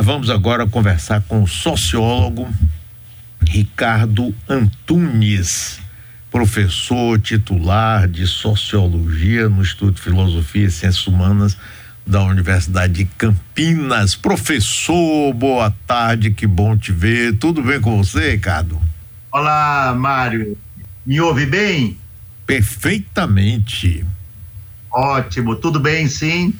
[0.00, 2.48] nós vamos agora conversar com o sociólogo
[3.46, 5.78] Ricardo Antunes,
[6.30, 11.54] professor titular de Sociologia no Instituto de Filosofia e Ciências Humanas
[12.06, 14.14] da Universidade de Campinas.
[14.14, 17.36] Professor, boa tarde, que bom te ver.
[17.36, 18.80] Tudo bem com você, Ricardo?
[19.30, 20.56] Olá, Mário.
[21.04, 21.98] Me ouve bem?
[22.46, 24.02] Perfeitamente.
[24.90, 26.54] Ótimo, tudo bem, sim.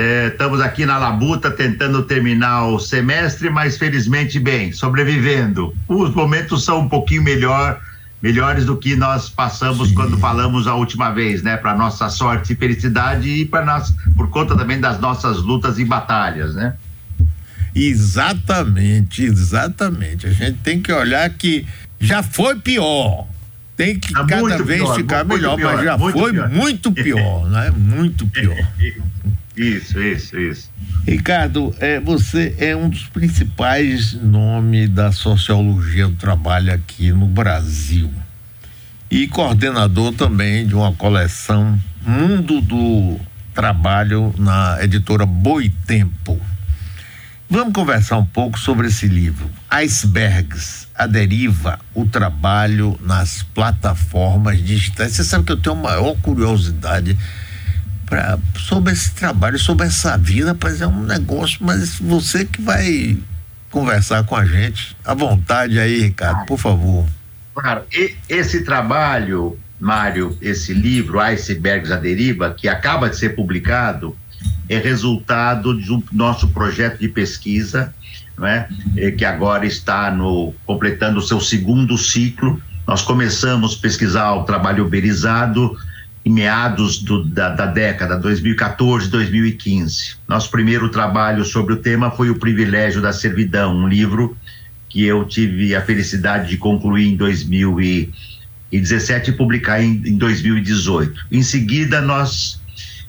[0.00, 5.74] É, estamos aqui na Labuta tentando terminar o semestre, mas felizmente bem, sobrevivendo.
[5.86, 7.78] Os momentos são um pouquinho melhor,
[8.22, 9.94] melhores do que nós passamos Sim.
[9.94, 11.58] quando falamos a última vez, né?
[11.58, 15.84] Para nossa sorte e felicidade e para nós, por conta também das nossas lutas e
[15.84, 16.72] batalhas, né?
[17.74, 20.26] Exatamente, exatamente.
[20.26, 21.66] A gente tem que olhar que
[22.00, 23.28] já foi pior
[23.76, 26.50] tem que tá cada vez pior, ficar melhor, pior, mas já foi pior.
[26.50, 27.70] muito pior, né?
[27.74, 28.56] Muito pior.
[29.60, 30.70] Isso, isso, isso.
[31.06, 38.10] Ricardo, é, você é um dos principais nomes da sociologia do trabalho aqui no Brasil
[39.10, 43.20] e coordenador também de uma coleção Mundo do
[43.52, 46.40] Trabalho na editora Boitempo.
[47.50, 55.12] Vamos conversar um pouco sobre esse livro, Icebergs, a deriva, o trabalho nas plataformas digitais.
[55.12, 57.18] Você sabe que eu tenho a maior curiosidade
[58.10, 63.16] pra, sobre esse trabalho, sobre essa vida, mas é um negócio, mas você que vai
[63.70, 64.96] conversar com a gente.
[65.04, 67.06] À vontade aí, Ricardo, por favor.
[67.54, 74.16] Claro, e, esse trabalho, Mário, esse livro, Icebergs, a deriva, que acaba de ser publicado,
[74.68, 77.94] é resultado um nosso projeto de pesquisa,
[78.36, 78.68] né,
[79.16, 82.60] que agora está no, completando o seu segundo ciclo.
[82.86, 85.76] Nós começamos a pesquisar o trabalho uberizado
[86.24, 90.16] em meados do, da, da, década 2014, 2015.
[90.28, 94.36] Nosso primeiro trabalho sobre o tema foi O Privilégio da Servidão, um livro
[94.88, 101.26] que eu tive a felicidade de concluir em 2017 e publicar em, em 2018.
[101.30, 102.60] Em seguida, nós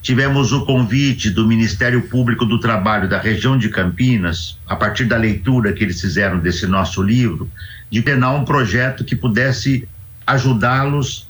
[0.01, 5.15] Tivemos o convite do Ministério Público do Trabalho da região de Campinas, a partir da
[5.15, 7.47] leitura que eles fizeram desse nosso livro,
[7.89, 9.87] de penar um projeto que pudesse
[10.25, 11.27] ajudá-los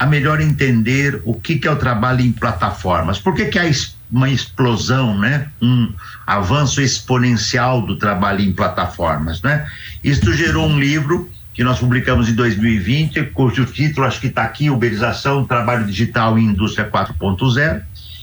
[0.00, 3.18] a melhor entender o que, que é o trabalho em plataformas.
[3.18, 3.70] Por que, que há
[4.10, 5.48] uma explosão, né?
[5.60, 5.92] um
[6.26, 9.42] avanço exponencial do trabalho em plataformas?
[9.42, 9.66] Né?
[10.02, 14.70] Isto gerou um livro que nós publicamos em 2020, cujo título acho que está aqui,
[14.70, 17.82] Uberização, Trabalho Digital e Indústria 4.0,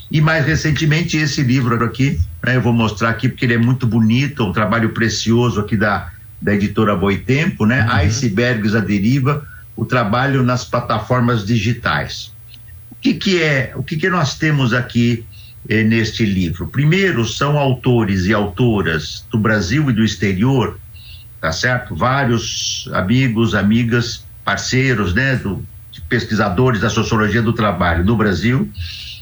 [0.09, 3.85] e mais recentemente esse livro aqui, né, eu vou mostrar aqui porque ele é muito
[3.85, 6.09] bonito, um trabalho precioso aqui da,
[6.41, 7.83] da editora Boitempo, né?
[7.83, 7.91] Uhum.
[7.97, 9.45] Icebergs à deriva,
[9.77, 12.33] o trabalho nas plataformas digitais.
[12.91, 15.23] O que, que é, o que, que nós temos aqui
[15.69, 16.67] eh, neste livro?
[16.67, 20.79] Primeiro, são autores e autoras do Brasil e do exterior,
[21.39, 21.95] tá certo?
[21.95, 25.35] Vários amigos, amigas, parceiros, né?
[25.35, 25.63] Do,
[26.09, 28.71] pesquisadores da sociologia do trabalho do Brasil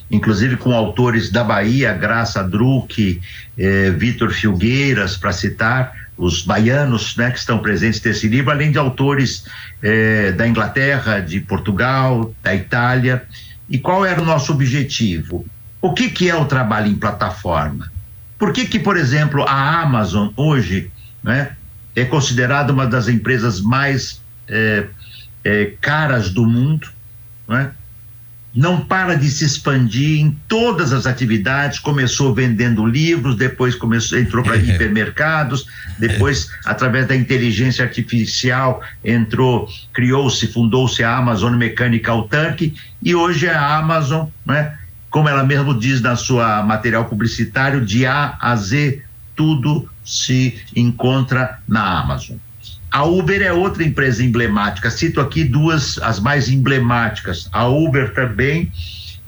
[0.09, 3.19] inclusive com autores da Bahia, Graça Druck,
[3.57, 8.77] eh, Vitor Filgueiras, para citar, os baianos né, que estão presentes nesse livro, além de
[8.77, 9.45] autores
[9.81, 13.23] eh, da Inglaterra, de Portugal, da Itália.
[13.69, 15.45] E qual era o nosso objetivo?
[15.81, 17.91] O que, que é o trabalho em plataforma?
[18.37, 20.91] Por que, que, por exemplo, a Amazon hoje
[21.23, 21.55] né,
[21.95, 24.85] é considerada uma das empresas mais eh,
[25.43, 26.87] eh caras do mundo?
[27.47, 27.71] Né?
[28.55, 31.77] Não para de se expandir em todas as atividades.
[31.77, 35.67] Começou vendendo livros, depois começou, entrou para hipermercados,
[35.99, 42.73] depois, através da inteligência artificial, entrou, criou-se, fundou-se a Amazon Mechanical Turk,
[43.03, 44.77] e hoje a Amazon, né,
[45.09, 49.01] como ela mesmo diz na sua material publicitário, de A a Z,
[49.35, 52.37] tudo se encontra na Amazon.
[52.95, 54.89] A Uber é outra empresa emblemática.
[54.89, 57.49] Cito aqui duas, as mais emblemáticas.
[57.51, 58.71] A Uber também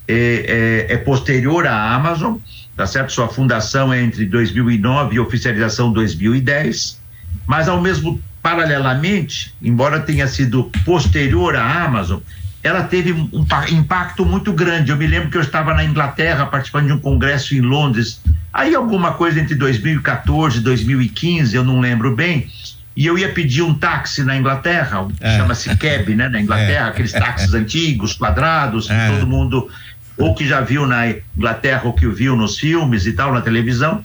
[0.08, 2.38] é, é, é posterior à Amazon,
[2.78, 3.12] tá certo?
[3.12, 6.98] Sua fundação é entre 2009 e oficialização 2010.
[7.46, 12.22] Mas ao mesmo paralelamente, embora tenha sido posterior à Amazon,
[12.64, 14.92] ela teve um impacto muito grande.
[14.92, 18.22] Eu me lembro que eu estava na Inglaterra participando de um congresso em Londres,
[18.54, 22.50] aí alguma coisa entre 2014 e 2015, eu não lembro bem,
[22.98, 25.38] e eu ia pedir um táxi na Inglaterra, é.
[25.38, 26.90] chama-se cab, né, na Inglaterra, é.
[26.90, 29.12] aqueles táxis antigos, quadrados, que é.
[29.12, 29.70] todo mundo
[30.18, 34.02] ou que já viu na Inglaterra ou que viu nos filmes e tal, na televisão.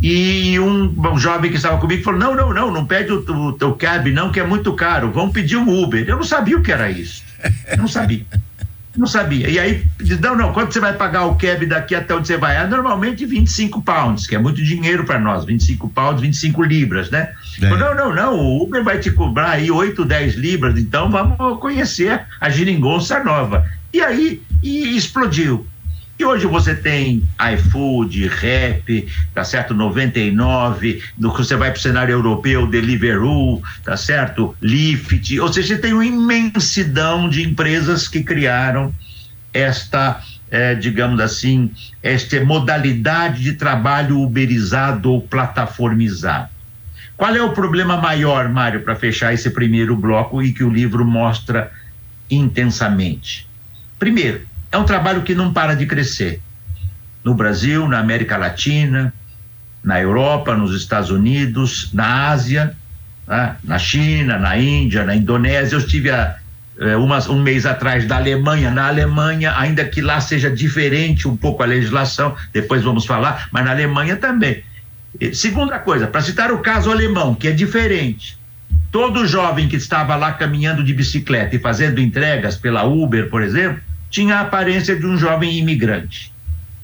[0.00, 3.52] E um, um jovem que estava comigo falou: Não, não, não, não pede o, o
[3.52, 6.02] teu cab, não, que é muito caro, vamos pedir um Uber.
[6.08, 7.22] Eu não sabia o que era isso.
[7.70, 8.24] Eu não sabia.
[8.96, 9.48] Não sabia.
[9.48, 12.38] E aí, diz, não, não, quanto você vai pagar o cab daqui até onde você
[12.38, 12.56] vai?
[12.56, 17.32] Ah, normalmente 25 pounds, que é muito dinheiro para nós, 25 pounds, 25 libras, né?
[17.62, 17.68] É.
[17.68, 22.22] Não, não, não, o Uber vai te cobrar aí 8, 10 libras, então vamos conhecer
[22.40, 23.64] a geringonça nova.
[23.92, 25.66] E aí, e explodiu.
[26.18, 29.74] E hoje você tem iFood, Rap, tá certo?
[29.74, 34.54] 99, no você vai para o cenário europeu, Deliveroo, tá certo?
[34.60, 38.94] Lyft, ou seja, você tem uma imensidão de empresas que criaram
[39.52, 46.51] esta, é, digamos assim, esta modalidade de trabalho uberizado ou plataformizado.
[47.22, 51.04] Qual é o problema maior, Mário, para fechar esse primeiro bloco e que o livro
[51.04, 51.70] mostra
[52.28, 53.48] intensamente?
[53.96, 54.40] Primeiro,
[54.72, 56.42] é um trabalho que não para de crescer.
[57.22, 59.14] No Brasil, na América Latina,
[59.84, 62.76] na Europa, nos Estados Unidos, na Ásia,
[63.28, 63.54] né?
[63.62, 65.76] na China, na Índia, na Indonésia.
[65.76, 66.38] Eu estive há
[66.76, 68.68] é, umas, um mês atrás da Alemanha.
[68.68, 73.64] Na Alemanha, ainda que lá seja diferente um pouco a legislação, depois vamos falar, mas
[73.64, 74.64] na Alemanha também.
[75.32, 78.38] Segunda coisa, para citar o caso alemão, que é diferente.
[78.90, 83.80] Todo jovem que estava lá caminhando de bicicleta e fazendo entregas pela Uber, por exemplo,
[84.10, 86.32] tinha a aparência de um jovem imigrante.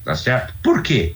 [0.05, 0.55] Tá certo?
[0.63, 1.15] Por quê?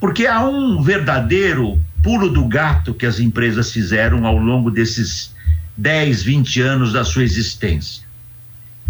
[0.00, 5.34] Porque há um verdadeiro pulo do gato que as empresas fizeram ao longo desses
[5.76, 8.04] 10, 20 anos da sua existência.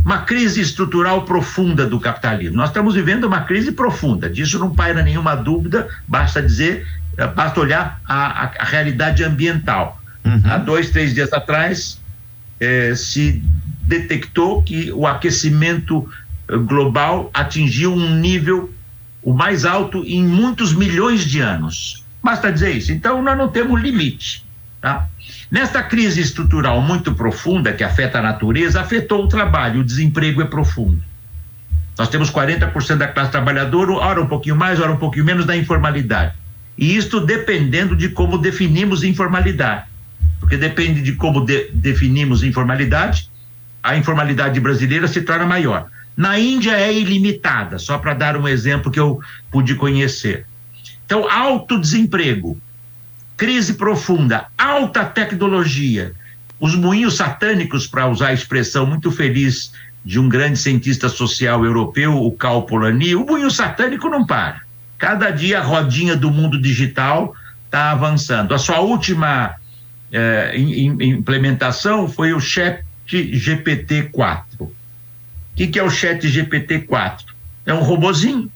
[0.05, 2.57] Uma crise estrutural profunda do capitalismo.
[2.57, 6.87] Nós estamos vivendo uma crise profunda, disso não paira nenhuma dúvida, basta dizer,
[7.35, 10.01] basta olhar a, a, a realidade ambiental.
[10.25, 10.43] Uhum.
[10.45, 12.01] Há dois, três dias atrás,
[12.61, 13.43] eh, se
[13.83, 16.09] detectou que o aquecimento
[16.67, 18.73] global atingiu um nível
[19.23, 22.05] o mais alto em muitos milhões de anos.
[22.23, 22.93] Basta dizer isso.
[22.93, 24.45] Então, nós não temos limite.
[24.81, 25.09] Tá?
[25.51, 30.45] Nesta crise estrutural muito profunda que afeta a natureza, afetou o trabalho, o desemprego é
[30.45, 31.03] profundo.
[31.97, 35.57] Nós temos 40% da classe trabalhadora, ora um pouquinho mais, ora um pouquinho menos da
[35.57, 36.35] informalidade.
[36.77, 39.87] E isto dependendo de como definimos informalidade.
[40.41, 43.31] Porque depende de como de, definimos informalidade,
[43.83, 45.87] a informalidade brasileira se torna maior.
[46.17, 50.47] Na Índia é ilimitada, só para dar um exemplo que eu pude conhecer.
[51.05, 52.59] Então, alto desemprego,
[53.37, 56.13] crise profunda, alta tecnologia,
[56.61, 59.73] os moinhos satânicos, para usar a expressão muito feliz
[60.05, 64.63] de um grande cientista social europeu, o Cal Polanyi, o moinho satânico não para.
[64.99, 67.35] Cada dia a rodinha do mundo digital
[67.67, 68.55] está avançando.
[68.55, 69.57] A sua última
[70.13, 74.73] eh, implementação foi o Chat GPT-4
[75.55, 77.27] o que, que é o Chat GPT-4?
[77.65, 78.51] É um robozinho,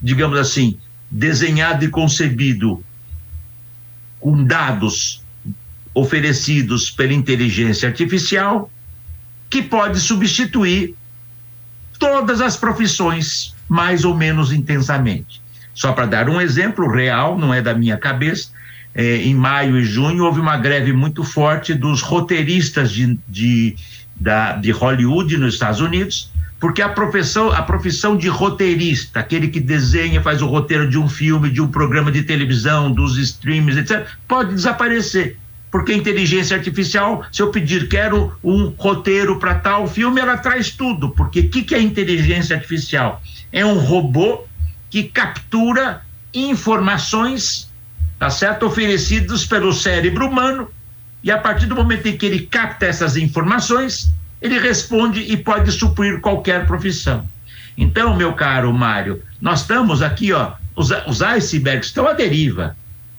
[0.00, 0.78] digamos assim,
[1.10, 2.84] desenhado e concebido
[4.20, 5.20] com dados
[5.92, 8.70] oferecidos pela inteligência artificial,
[9.50, 10.94] que pode substituir
[11.98, 15.40] todas as profissões, mais ou menos intensamente.
[15.72, 18.50] Só para dar um exemplo real, não é da minha cabeça,
[18.92, 23.76] é, em maio e junho houve uma greve muito forte dos roteiristas de, de
[24.16, 29.60] da, de Hollywood nos Estados Unidos, porque a profissão, a profissão de roteirista, aquele que
[29.60, 34.04] desenha, faz o roteiro de um filme, de um programa de televisão, dos streams, etc.,
[34.26, 35.38] pode desaparecer.
[35.70, 41.10] Porque inteligência artificial, se eu pedir quero um roteiro para tal filme, ela traz tudo.
[41.10, 43.22] Porque o que, que é inteligência artificial?
[43.52, 44.44] É um robô
[44.90, 46.02] que captura
[46.34, 47.70] informações,
[48.18, 48.66] tá certo?
[48.66, 50.68] Oferecidos pelo cérebro humano
[51.22, 54.10] e a partir do momento em que ele capta essas informações,
[54.40, 57.28] ele responde e pode suprir qualquer profissão.
[57.76, 62.76] Então, meu caro Mário, nós estamos aqui, ó, os, os icebergs estão à deriva,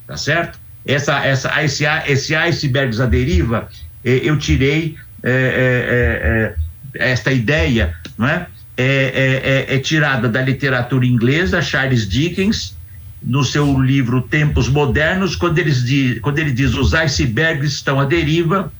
[0.07, 0.59] tá certo?
[0.85, 3.69] Essa, essa, esse, esse icebergs à deriva,
[4.03, 6.55] eh, eu tirei eh, eh,
[6.95, 8.47] esta ideia, não é?
[8.77, 12.75] É, é, é, é tirada da literatura inglesa, Charles Dickens,
[13.21, 18.05] no seu livro Tempos Modernos, quando, eles diz, quando ele diz os icebergs estão à
[18.05, 18.71] deriva,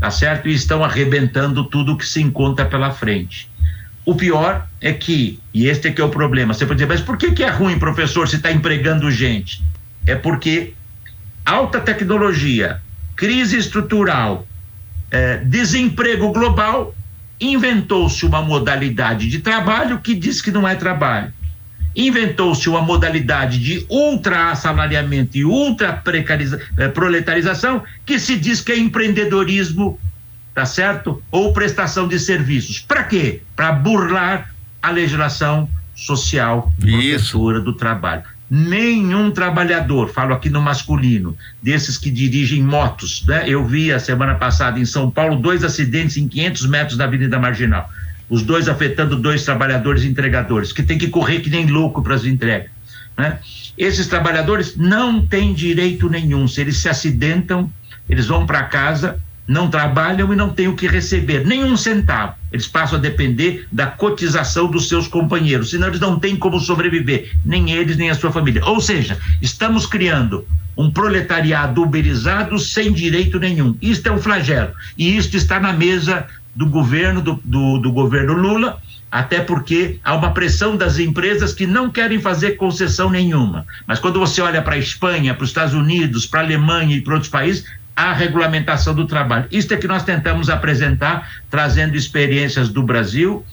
[0.00, 0.48] tá certo?
[0.48, 3.48] E estão arrebentando tudo que se encontra pela frente.
[4.04, 7.00] O pior é que, e este é que é o problema, você pode dizer, mas
[7.00, 9.62] por que, que é ruim, professor, se está empregando gente?
[10.06, 10.74] É porque
[11.44, 12.80] alta tecnologia,
[13.16, 14.46] crise estrutural,
[15.10, 16.94] é, desemprego global,
[17.40, 21.32] inventou-se uma modalidade de trabalho que diz que não é trabalho
[21.96, 30.00] inventou-se uma modalidade de ultra-assalariamento e ultra-proletarização que se diz que é empreendedorismo,
[30.52, 31.22] tá certo?
[31.30, 32.80] Ou prestação de serviços.
[32.80, 33.42] Para quê?
[33.54, 38.24] Para burlar a legislação social protetora do trabalho.
[38.50, 43.44] Nenhum trabalhador, falo aqui no masculino, desses que dirigem motos, né?
[43.48, 47.38] Eu vi a semana passada em São Paulo dois acidentes em 500 metros da Avenida
[47.38, 47.90] Marginal
[48.28, 52.24] os dois afetando dois trabalhadores entregadores, que tem que correr que nem louco para as
[52.24, 52.70] entregas.
[53.16, 53.38] Né?
[53.76, 56.48] Esses trabalhadores não têm direito nenhum.
[56.48, 57.70] Se eles se acidentam,
[58.08, 62.34] eles vão para casa, não trabalham e não têm o que receber, nenhum centavo.
[62.50, 67.32] Eles passam a depender da cotização dos seus companheiros, senão eles não têm como sobreviver,
[67.44, 68.64] nem eles, nem a sua família.
[68.64, 70.46] Ou seja, estamos criando
[70.76, 73.76] um proletariado uberizado sem direito nenhum.
[73.80, 74.72] Isto é um flagelo.
[74.96, 80.14] E isto está na mesa do governo, do, do, do governo Lula, até porque há
[80.14, 83.64] uma pressão das empresas que não querem fazer concessão nenhuma.
[83.86, 87.00] Mas quando você olha para a Espanha, para os Estados Unidos, para a Alemanha e
[87.00, 87.64] para outros países,
[87.96, 89.46] há regulamentação do trabalho.
[89.50, 93.44] Isto é que nós tentamos apresentar, trazendo experiências do Brasil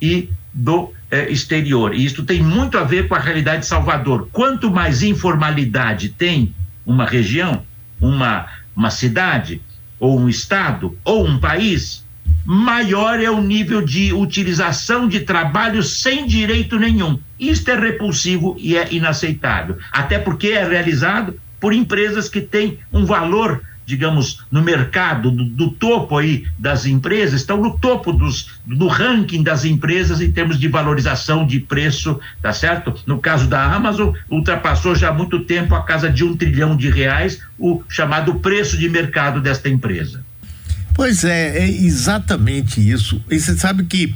[0.00, 1.94] e do eh, exterior.
[1.94, 4.28] E isto tem muito a ver com a realidade de Salvador.
[4.32, 6.54] Quanto mais informalidade tem
[6.86, 7.62] uma região,
[8.00, 9.60] uma, uma cidade,
[9.98, 12.04] ou um estado, ou um país,
[12.44, 17.18] maior é o nível de utilização de trabalho sem direito nenhum.
[17.38, 19.76] Isto é repulsivo e é inaceitável.
[19.92, 25.70] Até porque é realizado por empresas que têm um valor digamos, no mercado, do, do,
[25.70, 30.68] topo aí das empresas, estão no topo dos, do ranking das empresas em termos de
[30.68, 32.94] valorização de preço, tá certo?
[33.06, 36.90] No caso da Amazon, ultrapassou já há muito tempo a casa de um trilhão de
[36.90, 40.22] reais, o chamado preço de mercado desta empresa.
[40.92, 43.24] Pois é, é exatamente isso.
[43.30, 44.14] E você sabe que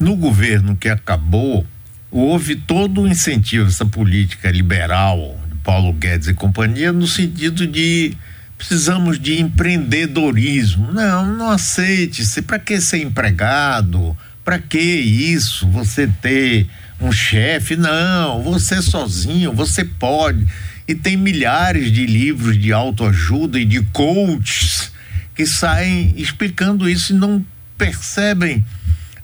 [0.00, 1.64] no governo que acabou,
[2.10, 8.16] houve todo o incentivo, essa política liberal de Paulo Guedes e companhia, no sentido de
[8.56, 10.92] precisamos de empreendedorismo.
[10.92, 12.22] Não, não aceite.
[12.42, 14.16] Para que ser empregado?
[14.44, 15.66] Para que isso?
[15.68, 16.68] Você ter
[17.00, 17.76] um chefe?
[17.76, 20.46] Não, você sozinho, você pode.
[20.86, 24.92] E tem milhares de livros de autoajuda e de coaches
[25.34, 27.44] que saem explicando isso e não
[27.76, 28.64] percebem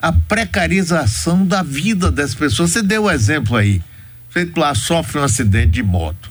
[0.00, 2.70] a precarização da vida das pessoas.
[2.70, 3.82] Você deu o um exemplo aí.
[4.30, 6.29] Você lá sofre um acidente de moto.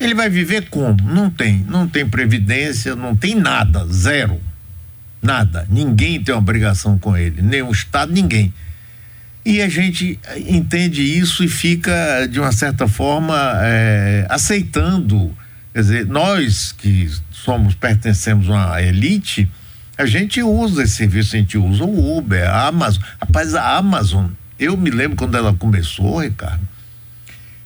[0.00, 0.96] Ele vai viver como?
[1.04, 4.40] Não tem, não tem previdência, não tem nada, zero.
[5.20, 5.66] Nada.
[5.68, 8.52] Ninguém tem obrigação com ele, nem o Estado, ninguém.
[9.44, 15.36] E a gente entende isso e fica, de uma certa forma, é, aceitando.
[15.74, 19.50] Quer dizer, nós que somos, pertencemos a uma elite,
[19.98, 23.02] a gente usa esse serviço, a gente usa o Uber, a Amazon.
[23.20, 24.28] Rapaz, a Amazon,
[24.58, 26.66] eu me lembro quando ela começou, Ricardo,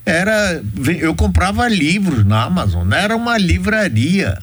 [0.05, 0.61] era
[0.99, 4.37] eu comprava livros na Amazon, era uma livraria.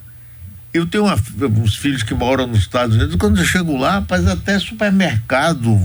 [0.74, 1.16] Eu tenho uma,
[1.60, 5.78] uns filhos que moram nos Estados Unidos, quando eu chego lá, rapaz, até supermercado,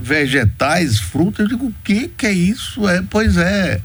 [0.00, 2.88] vegetais, frutas, eu digo, o que que é isso?
[2.88, 3.80] É, pois é.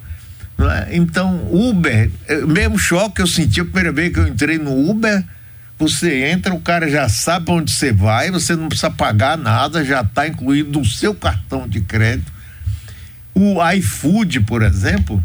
[0.60, 0.96] é?
[0.96, 4.90] Então, Uber, é, mesmo choque que eu senti a primeira vez que eu entrei no
[4.90, 5.24] Uber,
[5.78, 10.02] você entra, o cara já sabe onde você vai, você não precisa pagar nada, já
[10.02, 12.37] está incluído no seu cartão de crédito
[13.38, 15.24] o iFood, por exemplo,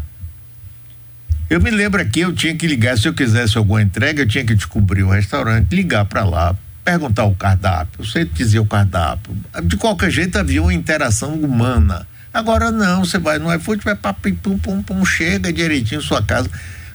[1.49, 4.45] eu me lembro aqui, eu tinha que ligar, se eu quisesse alguma entrega, eu tinha
[4.45, 9.35] que descobrir o restaurante, ligar para lá, perguntar o cardápio, você dizia o cardápio.
[9.63, 12.07] De qualquer jeito havia uma interação humana.
[12.33, 16.23] Agora não, você vai no iFood, vai para pum, pum, pum, chega direitinho em sua
[16.23, 16.49] casa.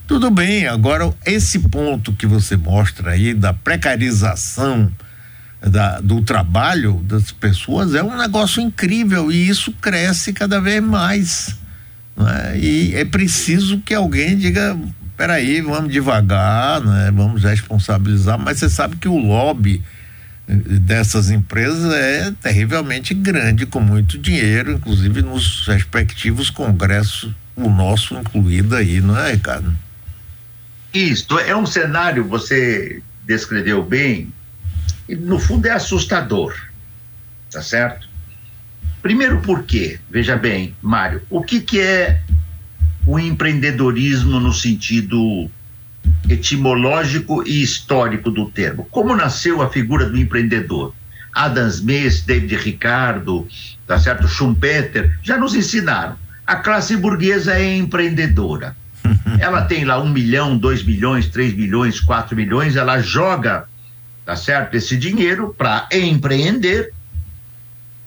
[0.07, 4.91] Tudo bem, agora esse ponto que você mostra aí da precarização
[5.61, 11.57] da, do trabalho das pessoas é um negócio incrível e isso cresce cada vez mais.
[12.19, 12.59] É?
[12.59, 14.79] E é preciso que alguém diga:
[15.17, 17.11] peraí, vamos devagar, né?
[17.13, 19.83] vamos responsabilizar, mas você sabe que o lobby
[20.49, 28.15] eh, dessas empresas é terrivelmente grande, com muito dinheiro, inclusive nos respectivos congressos, o nosso
[28.15, 29.73] incluído aí, não é, Ricardo?
[30.95, 34.33] Isso, é um cenário, você descreveu bem,
[35.17, 36.55] no fundo é assustador,
[37.51, 38.09] tá certo?
[39.03, 42.21] Primeiro porque, veja bem, Mário, o que, que é
[43.07, 45.49] o empreendedorismo no sentido
[46.29, 48.87] etimológico e histórico do termo?
[48.91, 50.95] Como nasceu a figura do empreendedor?
[51.33, 53.47] Adam Smith, David Ricardo,
[53.87, 54.27] tá certo?
[54.27, 56.17] Schumpeter, já nos ensinaram.
[56.47, 58.77] A classe burguesa é empreendedora.
[59.39, 63.67] Ela tem lá um milhão, dois milhões, três milhões, quatro milhões, ela joga
[64.29, 64.75] tá certo?
[64.75, 66.93] Esse dinheiro para empreender.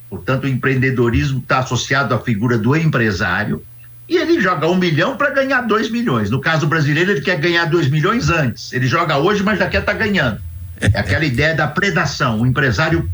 [0.08, 3.64] Portanto, o empreendedorismo está associado à figura do empresário
[4.08, 6.30] e ele joga um milhão para ganhar dois milhões.
[6.30, 8.72] No caso brasileiro, ele quer ganhar dois milhões antes.
[8.72, 10.40] Ele joga hoje, mas já quer estar tá ganhando.
[10.80, 13.10] É aquela ideia da predação, o empresário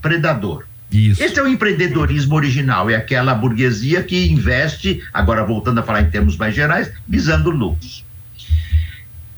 [0.00, 0.64] predador.
[0.90, 1.22] Isso.
[1.22, 6.08] Esse é o empreendedorismo original, é aquela burguesia que investe, agora voltando a falar em
[6.08, 8.06] termos mais gerais, visando lucros.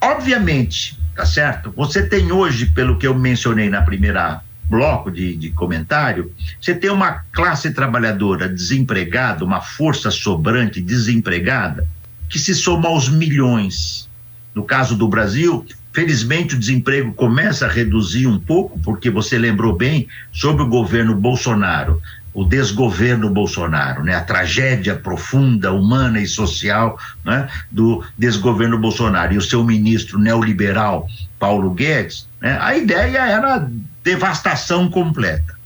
[0.00, 1.71] Obviamente, tá certo?
[1.77, 6.89] Você tem hoje, pelo que eu mencionei na primeira bloco de, de comentário, você tem
[6.89, 11.87] uma classe trabalhadora desempregada, uma força sobrante desempregada,
[12.27, 14.09] que se soma aos milhões.
[14.55, 19.77] No caso do Brasil, felizmente o desemprego começa a reduzir um pouco, porque você lembrou
[19.77, 22.00] bem sobre o governo Bolsonaro
[22.33, 24.15] o desgoverno Bolsonaro, né?
[24.15, 27.49] a tragédia profunda, humana e social né?
[27.71, 31.09] do desgoverno Bolsonaro e o seu ministro neoliberal
[31.39, 32.57] Paulo Guedes, né?
[32.61, 33.69] a ideia era
[34.05, 35.59] devastação completa.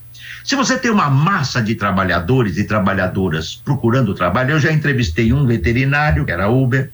[0.45, 5.47] Se você tem uma massa de trabalhadores e trabalhadoras procurando trabalho, eu já entrevistei um
[5.47, 6.91] veterinário, que era Uber,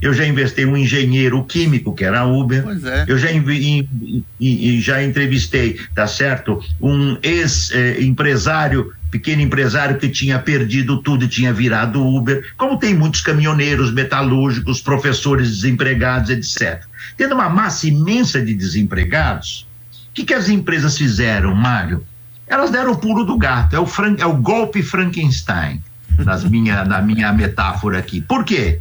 [0.00, 2.62] eu já investei um engenheiro químico, que era Uber.
[2.62, 3.04] Pois é.
[3.06, 6.62] Eu já, in, in, in, já entrevistei, tá certo?
[6.80, 12.52] Um ex-empresário, pequeno empresário que tinha perdido tudo e tinha virado Uber.
[12.56, 16.82] Como tem muitos caminhoneiros, metalúrgicos, professores desempregados, etc.
[17.16, 19.66] Tendo uma massa imensa de desempregados,
[20.10, 22.04] o que, que as empresas fizeram, Mário?
[22.46, 25.80] Elas deram o pulo do gato, é o, Frank, é o golpe Frankenstein,
[26.18, 28.20] nas minha, na minha metáfora aqui.
[28.20, 28.80] Por quê?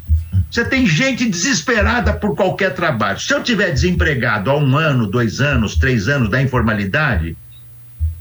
[0.49, 3.19] Você tem gente desesperada por qualquer trabalho.
[3.19, 7.37] Se eu tiver desempregado há um ano, dois anos, três anos da informalidade,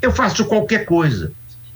[0.02, 1.32] eu faço qualquer coisa.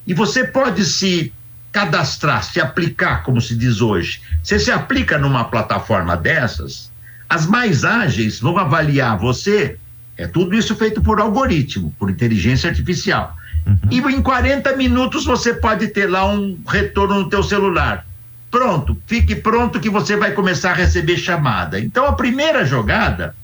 [0.07, 1.33] E você pode se
[1.71, 4.21] cadastrar, se aplicar, como se diz hoje.
[4.43, 6.93] Você se aplica numa plataforma dessas,
[7.29, 9.79] as mais ágeis vão avaliar você.
[10.19, 13.35] É tudo isso feito por algoritmo, por inteligência artificial.
[13.67, 13.77] Uhum.
[13.91, 18.05] E em 40 minutos você pode ter lá um retorno no teu celular
[18.53, 21.81] pronto, fique pronto que você vai começar a receber chamada.
[21.81, 23.35] Então a primeira jogada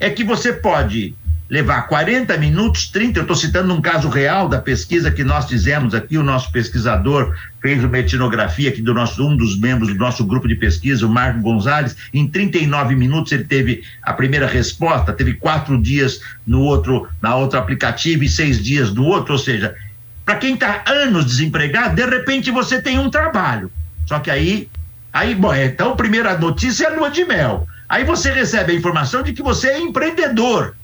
[0.00, 1.14] é que você pode
[1.48, 5.94] levar 40 minutos, 30, eu estou citando um caso real da pesquisa que nós fizemos
[5.94, 10.24] aqui, o nosso pesquisador fez uma etnografia aqui do nosso, um dos membros do nosso
[10.24, 15.34] grupo de pesquisa, o Marco Gonzalez, em 39 minutos ele teve a primeira resposta, teve
[15.34, 19.74] quatro dias no outro, na outro aplicativo e seis dias no outro, ou seja,
[20.24, 23.70] para quem está anos desempregado, de repente você tem um trabalho.
[24.10, 24.68] Só que aí,
[25.12, 27.68] aí, bom, então, primeira notícia é lua de mel.
[27.88, 30.74] Aí você recebe a informação de que você é empreendedor.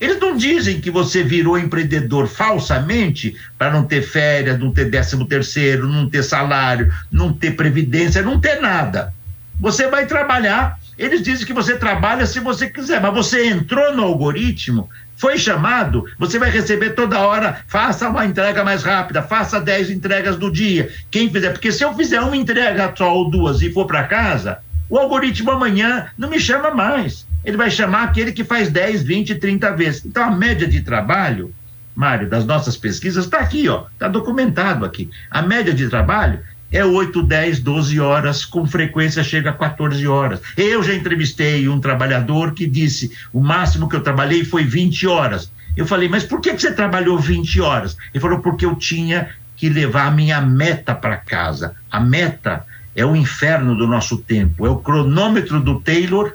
[0.00, 5.24] Eles não dizem que você virou empreendedor falsamente para não ter férias, não ter décimo
[5.24, 9.14] terceiro, não ter salário, não ter previdência, não ter nada.
[9.60, 10.80] Você vai trabalhar.
[10.98, 16.04] Eles dizem que você trabalha se você quiser, mas você entrou no algoritmo foi chamado,
[16.16, 20.90] você vai receber toda hora, faça uma entrega mais rápida, faça 10 entregas do dia.
[21.10, 24.58] Quem fizer, porque se eu fizer uma entrega só ou duas e for para casa,
[24.88, 27.26] o algoritmo amanhã não me chama mais.
[27.44, 30.06] Ele vai chamar aquele que faz 10, 20, 30 vezes.
[30.06, 31.52] Então a média de trabalho,
[31.96, 35.10] Mário, das nossas pesquisas está aqui, ó, está documentado aqui.
[35.28, 36.38] A média de trabalho
[36.70, 40.40] é 8, 10, 12 horas, com frequência chega a 14 horas.
[40.56, 45.50] Eu já entrevistei um trabalhador que disse: o máximo que eu trabalhei foi 20 horas.
[45.76, 47.96] Eu falei, mas por que, que você trabalhou 20 horas?
[48.12, 51.74] Ele falou, porque eu tinha que levar a minha meta para casa.
[51.90, 56.32] A meta é o inferno do nosso tempo, é o cronômetro do Taylor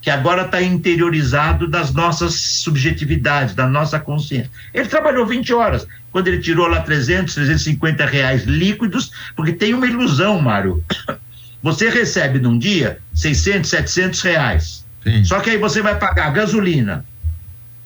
[0.00, 4.50] que agora está interiorizado das nossas subjetividades, da nossa consciência.
[4.72, 9.86] Ele trabalhou 20 horas, quando ele tirou lá 300, 350 reais líquidos, porque tem uma
[9.86, 10.82] ilusão, Mário.
[11.62, 14.86] Você recebe num dia 600, 700 reais.
[15.04, 15.24] Sim.
[15.24, 17.04] Só que aí você vai pagar a gasolina,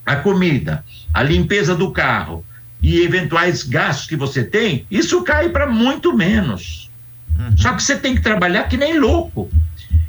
[0.07, 2.44] a comida, a limpeza do carro
[2.81, 6.90] e eventuais gastos que você tem, isso cai para muito menos.
[7.37, 7.57] Uhum.
[7.57, 9.50] Só que você tem que trabalhar que nem louco.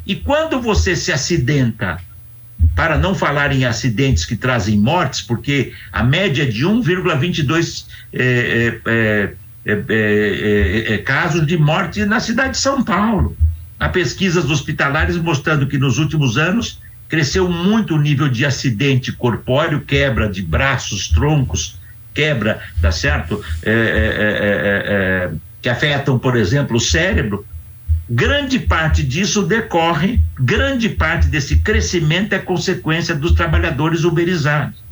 [0.06, 2.00] E quando você se acidenta,
[2.76, 9.34] para não falar em acidentes que trazem mortes, porque a média é de 1,22 é
[9.65, 13.36] é casos de morte na cidade de São Paulo.
[13.80, 19.82] Há pesquisas hospitalares mostrando que nos últimos anos cresceu muito o nível de acidente corpóreo,
[19.82, 21.80] quebra de braços, troncos,
[22.13, 23.44] quebra, tá certo?
[25.62, 27.44] que afetam, por exemplo, o cérebro
[28.10, 34.84] grande parte disso decorre, grande parte desse crescimento é consequência dos trabalhadores uberizados.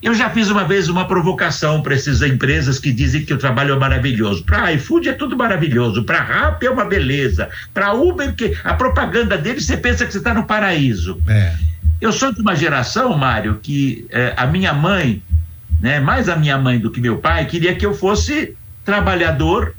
[0.00, 3.74] Eu já fiz uma vez uma provocação para essas empresas que dizem que o trabalho
[3.74, 4.44] é maravilhoso.
[4.44, 9.36] Para iFood é tudo maravilhoso, para Rap é uma beleza, para Uber, que a propaganda
[9.36, 11.20] deles você pensa que você está no paraíso.
[11.26, 11.52] É.
[12.00, 15.20] Eu sou de uma geração, Mário, que é, a minha mãe,
[15.80, 19.74] né, mais a minha mãe do que meu pai, queria que eu fosse trabalhador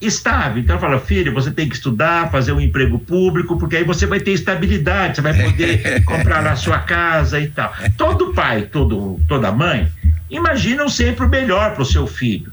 [0.00, 0.62] estável.
[0.62, 4.18] Então, fala, filho, você tem que estudar, fazer um emprego público, porque aí você vai
[4.18, 7.72] ter estabilidade, você vai poder comprar a sua casa e tal.
[7.96, 9.90] Todo pai, todo, toda mãe,
[10.30, 12.52] imaginam sempre o melhor para o seu filho.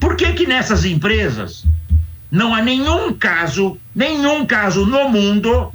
[0.00, 1.64] Por que que nessas empresas
[2.30, 5.72] não há nenhum caso, nenhum caso no mundo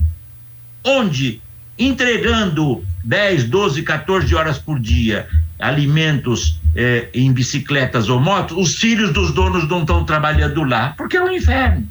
[0.84, 1.42] onde
[1.78, 5.28] entregando 10, 12, 14 horas por dia
[5.68, 11.18] alimentos é, em bicicletas ou motos, os filhos dos donos não estão trabalhando lá, porque
[11.18, 11.88] é um inferno.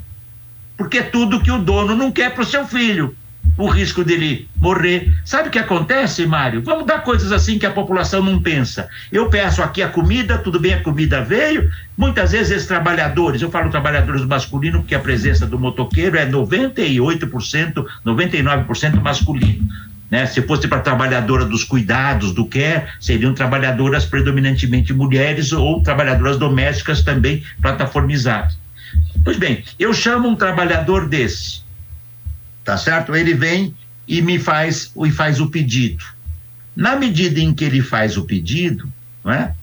[0.77, 3.15] Porque é tudo que o dono não quer para o seu filho
[3.57, 5.13] o risco dele morrer.
[5.23, 6.61] Sabe o que acontece, Mário?
[6.61, 8.87] Vamos dar coisas assim que a população não pensa.
[9.11, 11.69] Eu peço aqui a comida, tudo bem, a comida veio.
[11.95, 17.85] Muitas vezes esses trabalhadores, eu falo trabalhadores masculinos, porque a presença do motoqueiro é 98%,
[18.05, 19.67] 99% masculino.
[20.13, 20.27] Né?
[20.27, 27.01] Se fosse para trabalhadora dos cuidados, do care, seriam trabalhadoras predominantemente mulheres ou trabalhadoras domésticas
[27.01, 28.55] também plataformizadas.
[29.23, 31.63] Pois bem, eu chamo um trabalhador desse
[32.63, 33.15] tá certo?
[33.15, 33.75] Ele vem
[34.07, 36.05] e me faz, e faz o pedido.
[36.75, 38.93] Na medida em que ele faz o pedido,
[39.25, 39.55] né,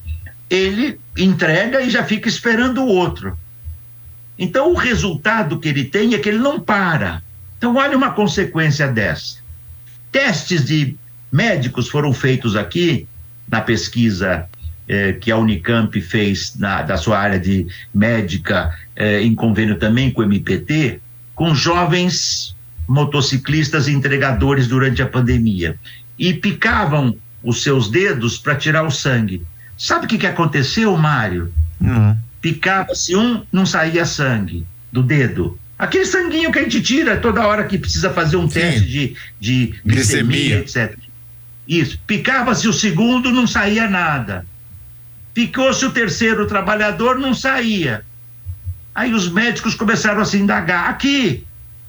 [0.50, 3.38] ele entrega e já fica esperando o outro.
[4.36, 7.22] Então, o resultado que ele tem é que ele não para.
[7.56, 9.39] Então, olha uma consequência dessa.
[10.12, 10.96] Testes de
[11.30, 13.06] médicos foram feitos aqui,
[13.48, 14.48] na pesquisa
[14.88, 20.10] eh, que a Unicamp fez na, da sua área de médica, eh, em convênio também
[20.10, 21.00] com o MPT,
[21.34, 22.56] com jovens
[22.88, 25.78] motociclistas e entregadores durante a pandemia
[26.18, 29.46] e picavam os seus dedos para tirar o sangue.
[29.78, 31.52] Sabe o que, que aconteceu, Mário?
[31.80, 32.16] Uhum.
[32.40, 35.56] Picava-se um, não saía sangue do dedo.
[35.80, 38.60] Aquele sanguinho que a gente tira toda hora que precisa fazer um Sim.
[38.60, 40.94] teste de, de glicemia, etc.
[41.66, 41.98] Isso.
[42.06, 44.44] Picava-se o segundo, não saía nada.
[45.32, 48.04] Picou-se o terceiro trabalhador, não saía.
[48.94, 50.90] Aí os médicos começaram a se indagar.
[50.90, 51.46] Aqui,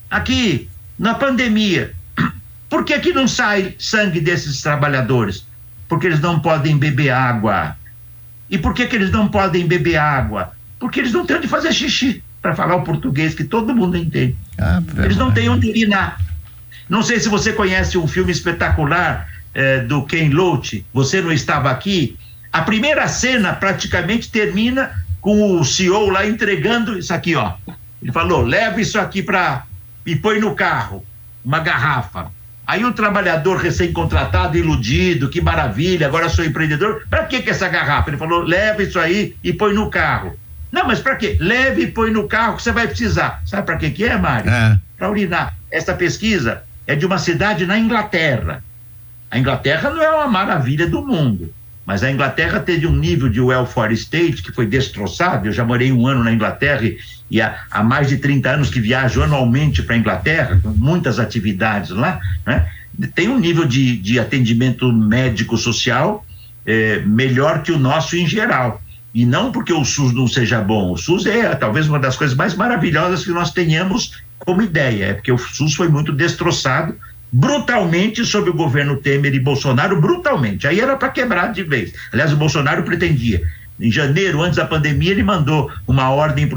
[0.10, 1.93] aqui, na pandemia,
[2.69, 5.45] por que, que não sai sangue desses trabalhadores?
[5.89, 7.75] Porque eles não podem beber água.
[8.49, 10.54] E por que, que eles não podem beber água?
[10.80, 14.36] Porque eles não têm onde fazer xixi, para falar o português que todo mundo entende.
[14.58, 16.19] Ah, eles não têm onde urinar.
[16.89, 21.69] Não sei se você conhece um filme espetacular eh, do Ken Loach, Você Não Estava
[21.69, 22.17] Aqui.
[22.51, 27.54] A primeira cena praticamente termina com o CEO lá entregando isso aqui, ó.
[28.01, 29.63] Ele falou: leva isso aqui para
[30.06, 31.06] e põe no carro
[31.45, 32.32] uma garrafa.
[32.65, 37.06] Aí o trabalhador recém-contratado, iludido, que maravilha, agora sou empreendedor.
[37.10, 38.10] Para que, que essa garrafa?
[38.10, 40.38] Ele falou: leva isso aí e põe no carro.
[40.72, 41.38] Não, mas para quê?
[41.40, 43.42] Leve e põe no carro que você vai precisar.
[43.46, 44.50] Sabe para que, que é, Mário?
[44.50, 44.80] É.
[44.98, 45.56] Para urinar.
[45.70, 48.64] Essa pesquisa é de uma cidade na Inglaterra.
[49.30, 51.54] A Inglaterra não é uma maravilha do mundo,
[51.86, 55.48] mas a Inglaterra teve um nível de welfare state que foi destroçado.
[55.48, 56.98] Eu já morei um ano na Inglaterra e,
[57.30, 61.20] e há, há, mais de 30 anos que viajo anualmente para a Inglaterra, com muitas
[61.20, 62.20] atividades lá.
[62.46, 62.68] Né?
[63.16, 66.26] Tem um nível de, de atendimento médico-social
[66.66, 68.82] é, melhor que o nosso em geral.
[69.13, 70.93] E não porque o SUS não seja bom.
[70.93, 75.13] O SUS é talvez uma das coisas mais maravilhosas que nós tenhamos como ideia, é
[75.13, 76.95] porque o SUS foi muito destroçado
[77.32, 80.67] brutalmente sob o governo Temer e Bolsonaro, brutalmente.
[80.67, 81.93] Aí era para quebrar de vez.
[82.12, 83.41] Aliás, o Bolsonaro pretendia.
[83.80, 86.47] Em janeiro, antes da pandemia, ele mandou uma ordem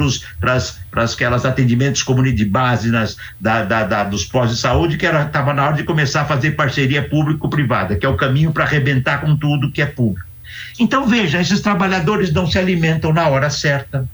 [0.41, 5.55] para aquelas atendimentos de base nas, da, da, da, dos pós de saúde, que estava
[5.55, 9.37] na hora de começar a fazer parceria público-privada, que é o caminho para arrebentar com
[9.37, 10.34] tudo que é público.
[10.79, 14.09] Então, veja, esses trabalhadores não se alimentam na hora certa,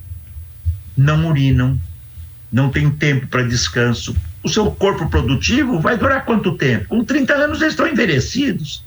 [0.95, 1.79] não urinam,
[2.51, 6.87] não tem tempo para descanso, o seu corpo produtivo vai durar quanto tempo?
[6.89, 8.83] Com 30 anos eles estão envelhecidos.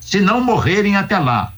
[0.00, 1.52] Se não morrerem até lá.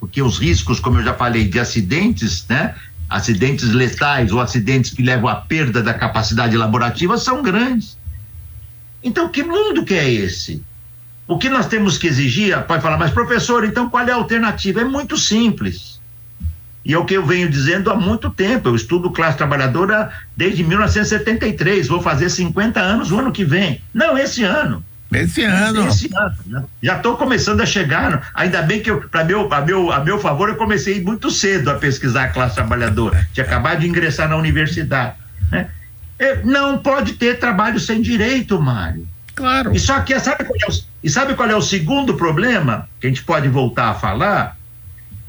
[0.00, 2.74] Porque os riscos, como eu já falei, de acidentes, né?
[3.08, 7.96] Acidentes letais ou acidentes que levam à perda da capacidade laborativa são grandes.
[9.02, 10.62] Então, que mundo que é esse?
[11.26, 14.82] O que nós temos que exigir, pode falar, mas professor, então qual é a alternativa?
[14.82, 15.94] É muito simples
[16.84, 18.68] e é o que eu venho dizendo há muito tempo.
[18.68, 21.88] Eu estudo classe trabalhadora desde 1973.
[21.88, 23.80] Vou fazer 50 anos o ano que vem.
[23.92, 24.84] Não, esse ano.
[25.10, 25.88] Esse ano.
[25.88, 26.68] Esse ano.
[26.82, 28.30] Já estou começando a chegar.
[28.34, 31.74] Ainda bem que, para meu, a meu, a meu favor, eu comecei muito cedo a
[31.74, 33.26] pesquisar a classe trabalhadora.
[33.32, 35.14] Tinha acabado de ingressar na universidade.
[35.50, 35.68] Né?
[36.18, 39.08] É, não pode ter trabalho sem direito, Mário.
[39.34, 39.74] Claro.
[39.74, 43.06] E só que sabe qual é o, e sabe qual é o segundo problema que
[43.06, 44.56] a gente pode voltar a falar?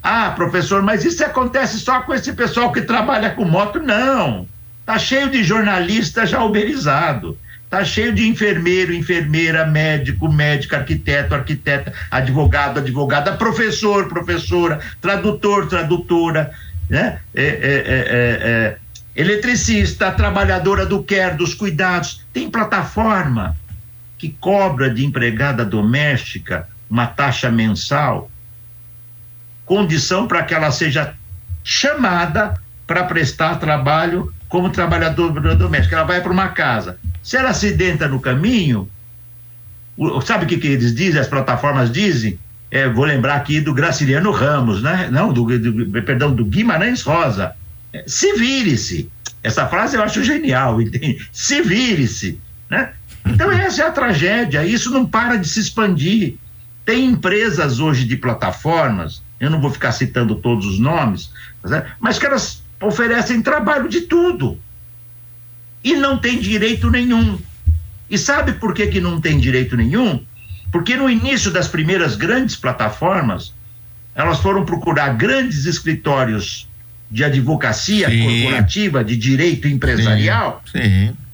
[0.01, 3.79] Ah, professor, mas isso acontece só com esse pessoal que trabalha com moto?
[3.79, 4.47] Não.
[4.85, 7.35] Tá cheio de jornalista já uberizado.
[7.67, 16.51] Tá cheio de enfermeiro, enfermeira, médico, médica, arquiteto, arquiteta, advogado, advogada, professor, professora, tradutor, tradutora,
[16.87, 17.19] né?
[17.33, 18.77] É, é, é, é
[19.15, 22.21] eletricista, trabalhadora do care, dos cuidados.
[22.31, 23.57] Tem plataforma
[24.27, 28.29] que cobra de empregada doméstica uma taxa mensal
[29.65, 31.13] condição para que ela seja
[31.63, 35.95] chamada para prestar trabalho como trabalhadora doméstica.
[35.95, 36.99] Ela vai para uma casa.
[37.23, 38.87] Se ela acidenta no caminho,
[40.23, 42.37] sabe o que, que eles dizem, as plataformas dizem?
[42.75, 45.07] é, vou lembrar aqui do Graciliano Ramos, né?
[45.09, 47.55] Não, do, do perdão, do Guimarães Rosa.
[47.93, 49.09] É, se vire-se.
[49.41, 51.25] Essa frase eu acho genial, entende?
[51.31, 52.37] Se vire-se,
[52.69, 52.91] né?
[53.25, 56.35] Então essa é a tragédia, isso não para de se expandir.
[56.85, 61.31] Tem empresas hoje de plataformas, eu não vou ficar citando todos os nomes,
[61.99, 64.59] mas que elas oferecem trabalho de tudo.
[65.83, 67.39] E não tem direito nenhum.
[68.09, 70.23] E sabe por que, que não tem direito nenhum?
[70.71, 73.53] Porque no início das primeiras grandes plataformas,
[74.13, 76.67] elas foram procurar grandes escritórios
[77.09, 78.23] de advocacia sim.
[78.23, 80.63] corporativa, de direito empresarial,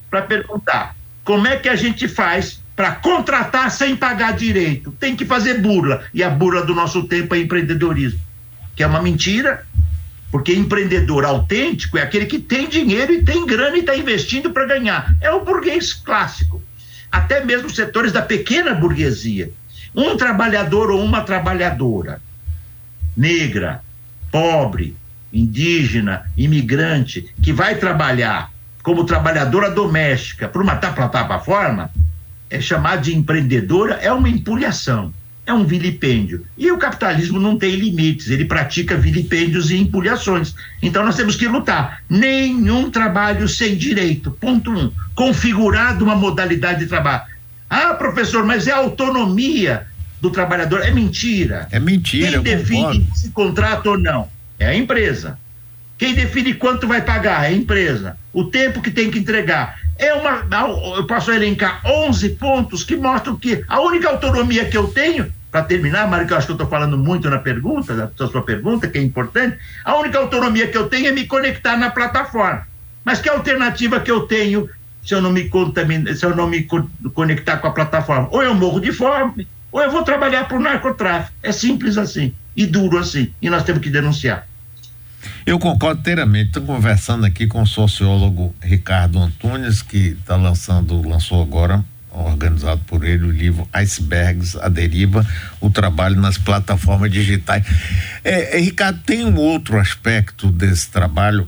[0.09, 4.91] para perguntar como é que a gente faz para contratar sem pagar direito?
[4.99, 6.03] Tem que fazer burla.
[6.13, 8.19] E a burla do nosso tempo é empreendedorismo,
[8.75, 9.65] que é uma mentira,
[10.31, 14.65] porque empreendedor autêntico é aquele que tem dinheiro e tem grana e está investindo para
[14.65, 15.15] ganhar.
[15.21, 16.61] É o burguês clássico.
[17.11, 19.51] Até mesmo setores da pequena burguesia.
[19.93, 22.21] Um trabalhador ou uma trabalhadora
[23.15, 23.83] negra,
[24.31, 24.95] pobre,
[25.33, 31.91] indígena, imigrante, que vai trabalhar como trabalhadora doméstica para uma plataforma,
[32.49, 35.13] é chamar de empreendedora é uma empulhação,
[35.45, 36.45] é um vilipêndio.
[36.57, 40.53] E o capitalismo não tem limites, ele pratica vilipêndios e empulhações.
[40.81, 42.03] Então nós temos que lutar.
[42.09, 44.31] Nenhum trabalho sem direito.
[44.31, 44.91] Ponto um.
[45.15, 47.23] Configurado uma modalidade de trabalho.
[47.69, 49.87] Ah, professor, mas é a autonomia
[50.19, 50.81] do trabalhador.
[50.81, 51.67] É mentira.
[51.71, 52.31] É mentira.
[52.31, 54.27] Quem define se contrata ou não
[54.61, 55.39] é a empresa.
[56.01, 58.17] Quem define quanto vai pagar é a empresa.
[58.33, 59.79] O tempo que tem que entregar.
[59.99, 60.43] É uma.
[60.97, 65.61] Eu posso elencar 11 pontos que mostram que a única autonomia que eu tenho, para
[65.61, 68.87] terminar, Mário, que eu acho que eu estou falando muito na pergunta, na sua pergunta,
[68.87, 72.65] que é importante, a única autonomia que eu tenho é me conectar na plataforma.
[73.05, 74.67] Mas que alternativa que eu tenho
[75.05, 76.67] se eu não me contamina, se eu não me
[77.13, 78.27] conectar com a plataforma?
[78.31, 81.37] Ou eu morro de fome, ou eu vou trabalhar para o narcotráfico.
[81.43, 83.31] É simples assim e duro assim.
[83.39, 84.47] E nós temos que denunciar.
[85.45, 86.47] Eu concordo inteiramente.
[86.47, 93.03] Estou conversando aqui com o sociólogo Ricardo Antunes, que está lançando, lançou agora, organizado por
[93.03, 95.25] ele, o livro Icebergs, a Deriva,
[95.59, 97.65] o trabalho nas plataformas digitais.
[98.23, 101.47] É, é, Ricardo, tem um outro aspecto desse trabalho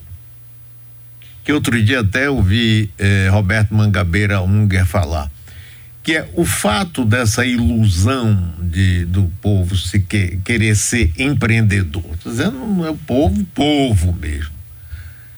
[1.43, 5.29] que outro dia até ouvi eh, Roberto Mangabeira Unger falar
[6.03, 12.85] que é o fato dessa ilusão de, do povo se que, querer ser empreendedor, dizendo
[12.85, 14.51] é o povo, povo mesmo,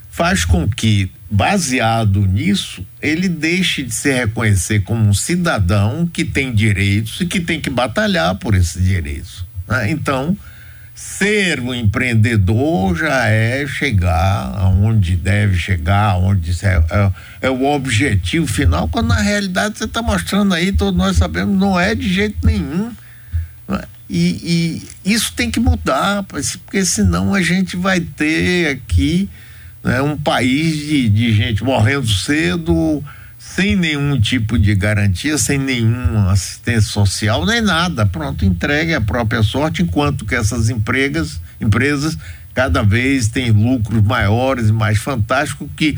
[0.10, 6.52] faz com que, baseado nisso, ele deixe de se reconhecer como um cidadão que tem
[6.52, 9.46] direitos e que tem que batalhar por esses direitos.
[9.68, 9.92] Né?
[9.92, 10.36] Então,
[10.96, 18.48] ser um empreendedor já é chegar aonde deve chegar, aonde é, é, é, o objetivo
[18.48, 22.38] final, quando na realidade você está mostrando aí, todos nós sabemos, não é de jeito
[22.48, 22.94] nenhum.
[23.68, 23.86] É?
[24.10, 29.30] E, e, isso tem que mudar, porque senão a gente vai ter aqui
[29.84, 33.04] né, um país de, de gente morrendo cedo,
[33.56, 38.06] sem nenhum tipo de garantia, sem nenhuma assistência social, nem nada.
[38.06, 42.18] Pronto, entregue a própria sorte, enquanto que essas empregas, empresas
[42.54, 45.98] cada vez têm lucros maiores e mais fantásticos que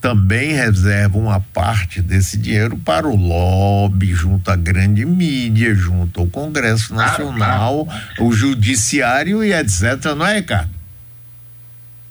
[0.00, 6.26] também reservam uma parte desse dinheiro para o lobby, junto à grande mídia, junto ao
[6.26, 7.86] Congresso Nacional,
[8.18, 10.04] o Judiciário e etc.
[10.16, 10.70] Não é, Ricardo?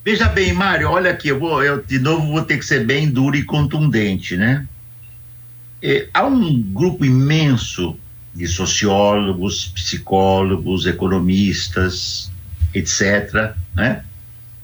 [0.04, 3.10] Veja bem, Mário, olha aqui, eu, vou, eu de novo vou ter que ser bem
[3.10, 4.65] duro e contundente, né?
[5.81, 7.97] É, há um grupo imenso
[8.33, 12.31] de sociólogos, psicólogos, economistas,
[12.73, 14.03] etc., né,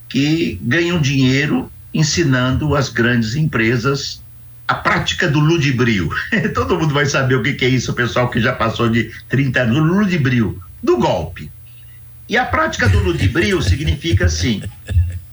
[0.08, 4.22] que ganham dinheiro ensinando as grandes empresas
[4.68, 6.10] a prática do ludibrio.
[6.54, 9.12] Todo mundo vai saber o que, que é isso, o pessoal que já passou de
[9.30, 11.52] 30 anos, ludibrio, do golpe.
[12.28, 14.62] E a prática do ludibrio significa assim: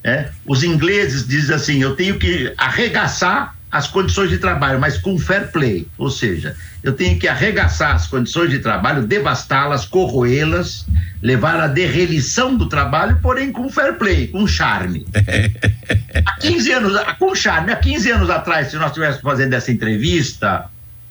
[0.02, 5.18] é, os ingleses dizem assim, eu tenho que arregaçar as condições de trabalho, mas com
[5.18, 10.86] fair play, ou seja, eu tenho que arregaçar as condições de trabalho, devastá-las, corroê-las,
[11.22, 15.06] levar à derrelição do trabalho, porém com fair play, com charme.
[16.26, 20.68] há 15 anos, com charme, há 15 anos atrás, se nós estivéssemos fazendo essa entrevista,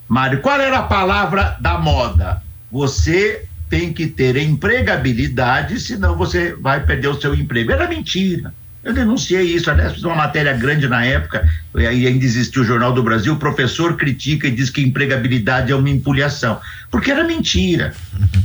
[0.07, 2.41] Mário, qual era a palavra da moda?
[2.71, 7.71] Você tem que ter empregabilidade, senão você vai perder o seu emprego.
[7.71, 8.51] Era mentira.
[8.83, 12.93] Eu denunciei isso, aliás, fiz uma matéria grande na época, e ainda existiu o Jornal
[12.93, 17.93] do Brasil, o professor critica e diz que empregabilidade é uma empulhação, porque era mentira.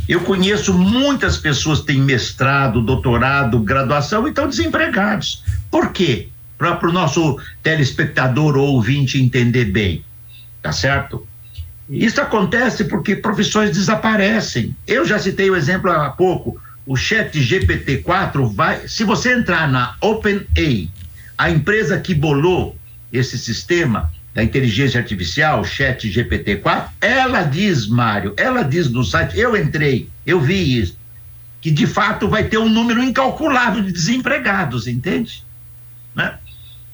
[0.09, 5.45] Eu conheço muitas pessoas que têm mestrado, doutorado, graduação e estão desempregados.
[5.71, 6.29] Por quê?
[6.59, 10.05] Para o nosso telespectador ou ouvinte entender bem,
[10.61, 11.27] tá certo?
[11.89, 14.75] Isso acontece porque profissões desaparecem.
[14.87, 16.61] Eu já citei o exemplo há pouco.
[16.87, 18.87] O chat GPT-4 vai.
[18.89, 20.91] Se você entrar na OpenAI,
[21.37, 22.77] a empresa que bolou
[23.13, 29.39] esse sistema da inteligência artificial, o chat GPT-4, ela diz, Mário, ela diz no site,
[29.39, 30.99] eu entrei, eu vi isso,
[31.61, 35.45] que de fato vai ter um número incalculável de desempregados, entende?
[36.15, 36.35] Né?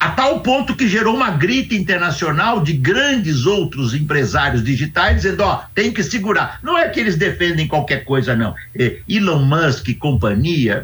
[0.00, 5.64] A tal ponto que gerou uma grita internacional de grandes outros empresários digitais dizendo, ó,
[5.74, 6.58] tem que segurar.
[6.62, 8.54] Não é que eles defendem qualquer coisa, não.
[8.74, 10.82] É, Elon Musk e companhia,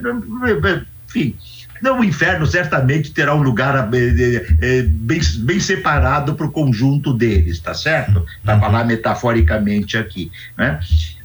[1.09, 1.35] enfim,
[1.83, 7.59] o inferno certamente terá um lugar é, é, bem, bem separado para o conjunto deles,
[7.59, 8.25] tá certo?
[8.45, 8.61] Para uhum.
[8.61, 10.79] falar metaforicamente aqui, né?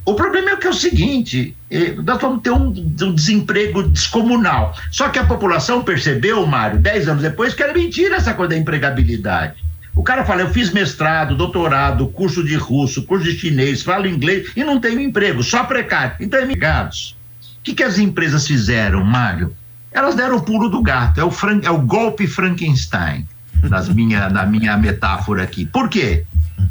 [0.04, 4.76] O problema é que é o seguinte: eh, nós vamos ter um, um, desemprego descomunal.
[4.90, 8.58] Só que a população percebeu, Mário, dez anos depois, que era mentira essa coisa da
[8.58, 9.62] empregabilidade.
[9.94, 14.50] O cara fala: eu fiz mestrado, doutorado, curso de russo, curso de chinês, falo inglês
[14.56, 16.16] e não tenho emprego, só precário.
[16.18, 17.16] Então, emigrados.
[17.60, 19.54] O que, que as empresas fizeram, Mário?
[19.92, 21.30] Elas deram o pulo do gato, é o,
[21.62, 23.28] é o golpe Frankenstein,
[23.62, 25.66] nas minha, na minha metáfora aqui.
[25.66, 26.24] Por quê?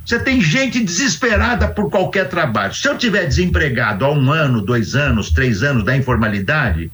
[0.05, 2.73] Você tem gente desesperada por qualquer trabalho.
[2.73, 6.91] Se eu tiver desempregado há um ano, dois anos, três anos da informalidade,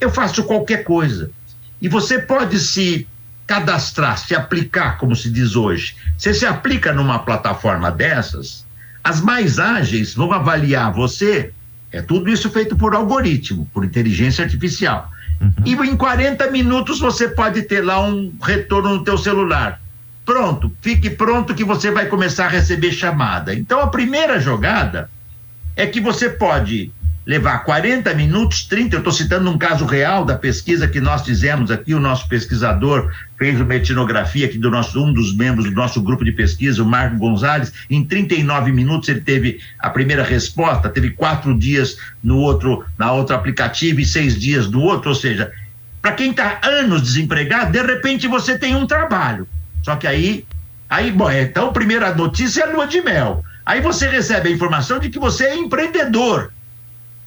[0.00, 1.30] eu faço qualquer coisa.
[1.80, 3.06] E você pode se
[3.46, 5.96] cadastrar, se aplicar, como se diz hoje.
[6.16, 8.64] Você se aplica numa plataforma dessas,
[9.02, 11.52] as mais ágeis vão avaliar você.
[11.92, 15.10] É tudo isso feito por algoritmo, por inteligência artificial.
[15.40, 15.52] Uhum.
[15.64, 19.80] E em 40 minutos você pode ter lá um retorno no teu celular.
[20.24, 23.54] Pronto, fique pronto que você vai começar a receber chamada.
[23.54, 25.10] Então a primeira jogada
[25.76, 26.90] é que você pode
[27.26, 31.70] levar 40 minutos, 30, eu estou citando um caso real da pesquisa que nós fizemos
[31.70, 36.02] aqui, o nosso pesquisador fez uma etnografia aqui do nosso, um dos membros do nosso
[36.02, 41.10] grupo de pesquisa, o Marco Gonzalez, em 39 minutos ele teve a primeira resposta, teve
[41.10, 45.50] quatro dias no outro, na outro aplicativo e seis dias no outro, ou seja,
[46.02, 49.48] para quem está anos desempregado, de repente você tem um trabalho.
[49.84, 50.46] Só que aí,
[50.88, 53.44] aí, bom, então, primeira notícia é lua de mel.
[53.66, 56.50] Aí você recebe a informação de que você é empreendedor.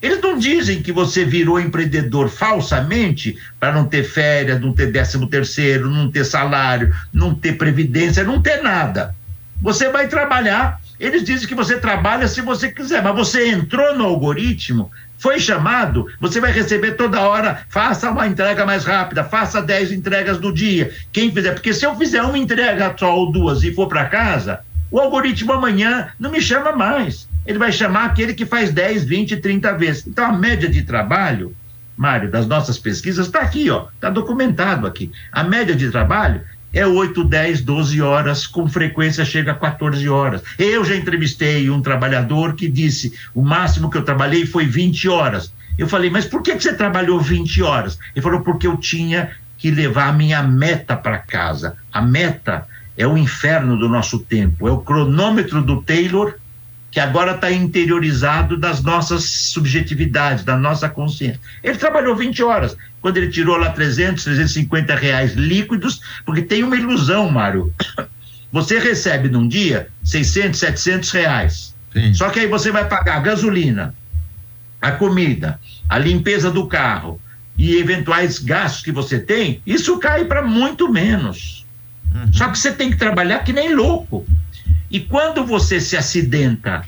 [0.02, 5.28] Eles não dizem que você virou empreendedor falsamente para não ter férias, não ter décimo
[5.28, 9.16] terceiro, não ter salário, não ter previdência, não ter nada.
[9.62, 10.80] Você vai trabalhar.
[11.00, 16.08] Eles dizem que você trabalha se você quiser, mas você entrou no algoritmo foi chamado,
[16.20, 20.94] você vai receber toda hora, faça uma entrega mais rápida, faça 10 entregas do dia.
[21.12, 24.62] Quem fizer, porque se eu fizer uma entrega só ou duas e for para casa,
[24.92, 27.28] o algoritmo amanhã não me chama mais.
[27.46, 30.08] Ele vai chamar aquele que faz 10, 20, 30 vezes.
[30.08, 31.56] Então a média de trabalho,
[31.96, 35.12] Mário, das nossas pesquisas está aqui, ó, está documentado aqui.
[35.32, 36.42] A média de trabalho
[36.74, 40.42] é 8, 10, 12 horas, com frequência chega a 14 horas.
[40.60, 45.54] Eu já entrevistei um trabalhador que disse: o máximo que eu trabalhei foi 20 horas.
[45.78, 48.00] Eu falei, mas por que, que você trabalhou 20 horas?
[48.16, 51.76] Ele falou, porque eu tinha que levar a minha meta para casa.
[51.92, 56.34] A meta é o inferno do nosso tempo, é o cronômetro do Taylor
[56.98, 61.40] que agora está interiorizado das nossas subjetividades, da nossa consciência.
[61.64, 66.76] Ele trabalhou 20 horas, quando ele tirou lá 300, 350 reais líquidos, porque tem uma
[66.76, 67.72] ilusão, Mário.
[68.52, 71.76] Você recebe num dia 600, 700 reais.
[71.94, 72.16] Sim.
[72.16, 73.94] Só que aí você vai pagar a gasolina,
[74.82, 77.22] a comida, a limpeza do carro
[77.56, 81.64] e eventuais gastos que você tem, isso cai para muito menos.
[82.16, 82.34] Uhum.
[82.34, 84.26] Só que você tem que trabalhar que nem louco.
[84.90, 86.84] E quando você se acidenta,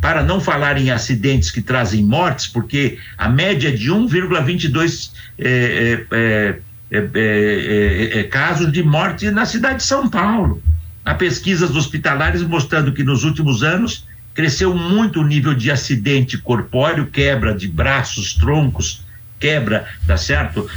[0.00, 6.06] para não falar em acidentes que trazem mortes, porque a média é de 1,22 é
[6.10, 6.58] é
[6.90, 10.62] é, casos de morte na cidade de São Paulo.
[11.04, 17.06] Há pesquisas hospitalares mostrando que nos últimos anos cresceu muito o nível de acidente corpóreo,
[17.06, 19.02] quebra de braços, troncos,
[19.38, 20.68] quebra, tá certo?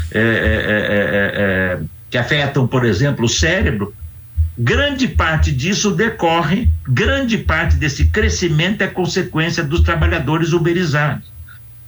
[2.10, 3.94] que afetam, por exemplo, o cérebro,
[4.58, 11.32] grande parte disso decorre, grande parte desse crescimento é consequência dos trabalhadores uberizados.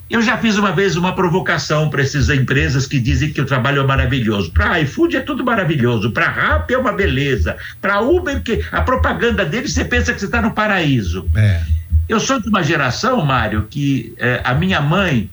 [0.10, 3.82] Eu já fiz uma vez uma provocação para essas empresas que dizem que o trabalho
[3.82, 4.52] é maravilhoso.
[4.52, 9.44] Para iFood é tudo maravilhoso, para Rap é uma beleza, para Uber, que a propaganda
[9.46, 11.28] deles você pensa que você está no paraíso.
[11.36, 11.62] É.
[12.08, 15.30] Eu sou de uma geração, Mário, que é, a minha mãe,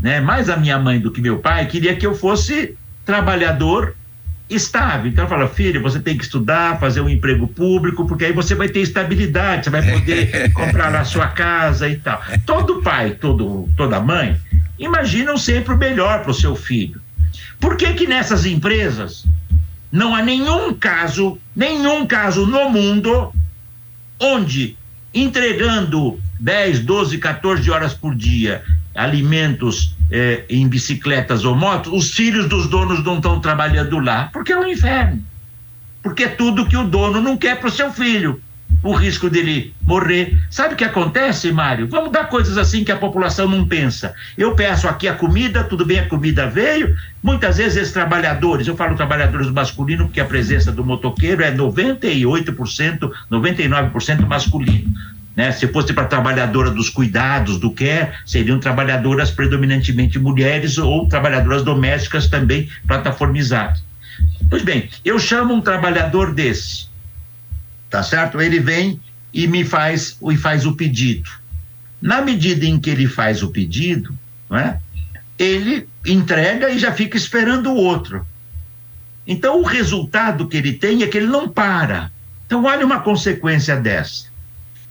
[0.00, 3.94] né, mais a minha mãe do que meu pai, queria que eu fosse trabalhador
[4.48, 5.10] estável.
[5.10, 8.68] Então, fala, filho, você tem que estudar, fazer um emprego público, porque aí você vai
[8.68, 12.22] ter estabilidade, você vai poder comprar a sua casa e tal.
[12.44, 14.36] Todo pai, todo, toda mãe,
[14.78, 17.00] imaginam sempre o melhor para o seu filho.
[17.58, 19.26] Por que que nessas empresas
[19.90, 23.32] não há nenhum caso, nenhum caso no mundo
[24.20, 24.76] onde
[25.12, 28.62] entregando 10, 12, 14 horas por dia
[28.96, 34.52] alimentos eh, em bicicletas ou motos, os filhos dos donos não estão trabalhando lá, porque
[34.52, 35.22] é um inferno.
[36.02, 38.40] Porque é tudo que o dono não quer para o seu filho
[38.82, 40.38] o risco dele morrer.
[40.50, 41.88] Sabe o que acontece, Mário?
[41.88, 44.14] Vamos dar coisas assim que a população não pensa.
[44.36, 46.96] Eu peço aqui a comida, tudo bem, a comida veio.
[47.22, 53.10] Muitas vezes esses trabalhadores, eu falo trabalhadores masculino porque a presença do motoqueiro é 98%,
[53.30, 54.92] 99% masculino.
[55.36, 55.52] Né?
[55.52, 62.26] Se fosse para trabalhadora dos cuidados, do care, seriam trabalhadoras predominantemente mulheres ou trabalhadoras domésticas
[62.26, 63.84] também plataformizadas.
[64.50, 66.86] Pois bem, eu chamo um trabalhador desse
[67.90, 68.40] tá certo?
[68.40, 69.00] Ele vem
[69.32, 71.30] e me faz, e faz o pedido.
[72.00, 74.16] Na medida em que ele faz o pedido,
[74.48, 74.78] não é?
[75.38, 78.26] ele entrega e já fica esperando o outro.
[79.26, 82.12] Então, o resultado que ele tem é que ele não para.
[82.46, 84.26] Então, olha uma consequência dessa.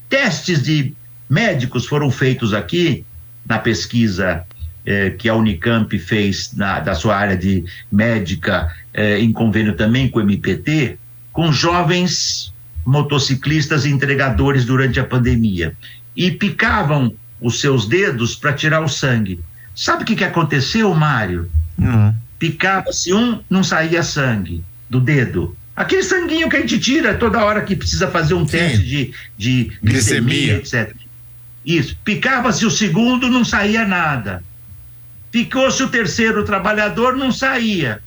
[0.09, 0.93] Testes de
[1.29, 3.05] médicos foram feitos aqui,
[3.45, 4.43] na pesquisa
[4.85, 10.07] eh, que a Unicamp fez na, da sua área de médica, eh, em convênio também
[10.07, 10.97] com o MPT,
[11.31, 12.53] com jovens
[12.85, 15.75] motociclistas e entregadores durante a pandemia
[16.15, 19.39] e picavam os seus dedos para tirar o sangue.
[19.75, 21.49] Sabe o que, que aconteceu, Mário?
[21.77, 22.13] Uhum.
[22.39, 25.55] Picava-se um, não saía sangue do dedo.
[25.76, 28.57] Aquele sanguinho que a gente tira toda hora que precisa fazer um Sim.
[28.57, 30.95] teste de, de glicemia, etc.
[31.65, 31.97] Isso.
[32.05, 34.41] Picava-se o segundo, não saía nada.
[35.32, 38.01] Picou-se o terceiro trabalhador, não saía.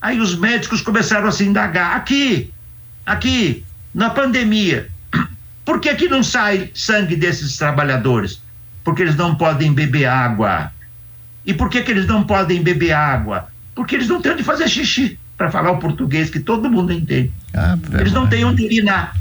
[0.00, 1.96] Aí os médicos começaram a se indagar.
[1.96, 2.52] Aqui,
[3.06, 3.64] aqui,
[3.94, 4.90] na pandemia,
[5.64, 8.42] por que, que não sai sangue desses trabalhadores?
[8.84, 10.70] Porque eles não podem beber água.
[11.46, 13.48] E por que, que eles não podem beber água?
[13.74, 17.32] Porque eles não têm onde fazer xixi, para falar o português que todo mundo entende.
[17.54, 19.16] Ah, eles não têm onde urinar.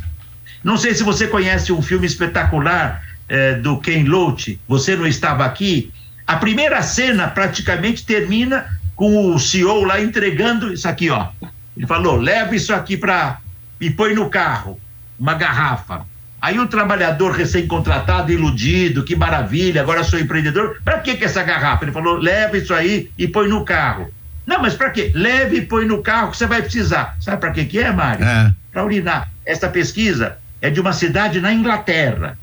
[0.64, 5.46] Não sei se você conhece um filme espetacular eh, do Ken Loach, Você Não Estava
[5.46, 5.92] Aqui.
[6.26, 11.28] A primeira cena praticamente termina com o CEO lá entregando isso aqui, ó.
[11.76, 13.40] Ele falou: leva isso aqui para
[13.82, 14.80] e põe no carro
[15.20, 16.06] uma garrafa.
[16.42, 20.82] Aí o trabalhador recém-contratado, iludido, que maravilha, agora sou empreendedor.
[20.84, 21.86] Para que, que essa garrafa?
[21.86, 24.12] Ele falou: leva isso aí e põe no carro.
[24.46, 25.12] Não, mas para quê?
[25.16, 27.16] Leve e põe no carro que você vai precisar.
[27.20, 28.26] Sabe para que, que é, Mário?
[28.26, 28.54] É.
[28.72, 29.32] Para urinar.
[29.46, 32.38] Esta pesquisa é de uma cidade na Inglaterra.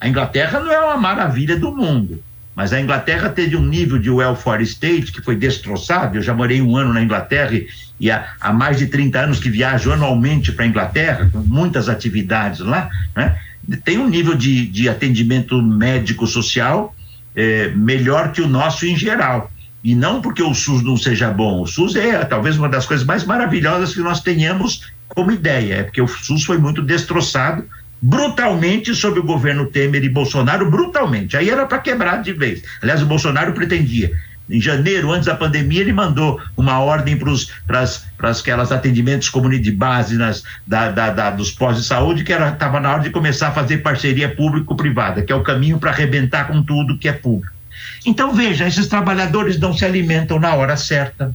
[0.00, 2.22] A Inglaterra não é uma maravilha do mundo,
[2.54, 6.16] mas a Inglaterra teve um nível de welfare state que foi destroçado.
[6.16, 7.68] Eu já morei um ano na Inglaterra e,
[7.98, 11.88] e há, há, mais de 30 anos que viajo anualmente para a Inglaterra, com muitas
[11.88, 12.88] atividades lá.
[13.14, 13.36] Né?
[13.84, 16.94] Tem um nível de, de atendimento médico-social
[17.34, 19.50] é, melhor que o nosso em geral.
[19.82, 21.62] E não porque o SUS não seja bom.
[21.62, 25.82] O SUS é talvez uma das coisas mais maravilhosas que nós tenhamos como ideia, é
[25.82, 27.64] porque o SUS foi muito destroçado
[28.00, 31.36] brutalmente sob o governo Temer e Bolsonaro, brutalmente.
[31.36, 32.62] Aí era para quebrar de vez.
[32.80, 34.12] Aliás, o Bolsonaro pretendia.
[34.48, 37.18] Em janeiro, antes da pandemia, ele mandou uma ordem
[37.66, 42.80] para aquelas atendimentos de base nas, da, da, da, dos pós de saúde, que estava
[42.80, 46.62] na hora de começar a fazer parceria público-privada, que é o caminho para arrebentar com
[46.62, 47.57] tudo que é público.
[48.04, 51.34] Então, veja, esses trabalhadores não se alimentam na hora certa,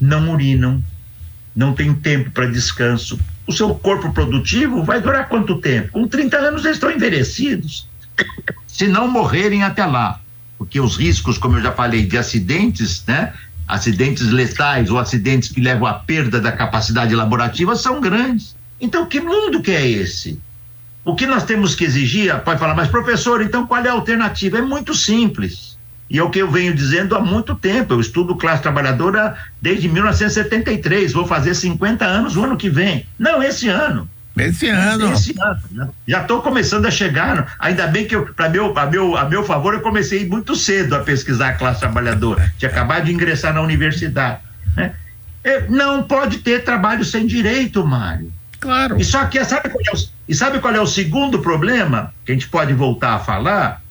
[0.00, 0.82] não urinam,
[1.54, 5.92] não tem tempo para descanso, o seu corpo produtivo vai durar quanto tempo?
[5.92, 7.88] Com 30 anos eles estão envelhecidos.
[8.66, 10.20] Se não morrerem até lá,
[10.56, 13.32] porque os riscos, como eu já falei, de acidentes, né?
[13.66, 18.56] Acidentes letais ou acidentes que levam à perda da capacidade laborativa são grandes.
[18.80, 20.40] Então, que mundo que é esse?
[21.04, 24.58] O que nós temos que exigir, pode falar, mas professor, então qual é a alternativa?
[24.58, 25.72] É muito simples
[26.12, 27.94] e é o que eu venho dizendo há muito tempo.
[27.94, 31.10] Eu estudo classe trabalhadora desde 1973.
[31.10, 33.06] Vou fazer 50 anos o ano que vem.
[33.18, 34.06] Não, esse ano.
[34.36, 35.10] Esse ano.
[35.10, 35.60] Esse ano.
[35.70, 35.88] Né?
[36.06, 37.54] Já estou começando a chegar.
[37.58, 41.00] Ainda bem que, para meu, a meu, a meu favor, eu comecei muito cedo a
[41.00, 42.52] pesquisar a classe trabalhadora.
[42.58, 44.40] Tinha acabado de ingressar na universidade.
[44.76, 44.92] Né?
[45.42, 48.30] É, não pode ter trabalho sem direito, Mário.
[48.60, 49.00] Claro.
[49.00, 49.98] E só que sabe qual é o,
[50.32, 53.82] e sabe qual é o segundo problema que a gente pode voltar a falar?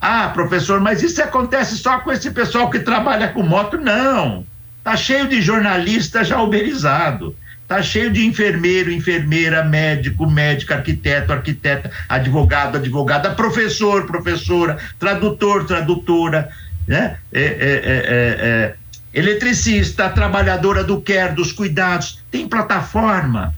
[0.00, 3.76] Ah, professor, mas isso acontece só com esse pessoal que trabalha com moto?
[3.76, 4.42] Não.
[4.82, 7.36] Tá cheio de jornalista já uberizado.
[7.68, 16.48] Tá cheio de enfermeiro, enfermeira, médico, médico, arquiteto, arquiteta, advogado, advogada, professor, professora, tradutor, tradutora,
[16.88, 17.18] né?
[17.30, 18.74] É, é, é, é,
[19.12, 22.18] eletricista, trabalhadora do care, dos cuidados.
[22.30, 23.54] Tem plataforma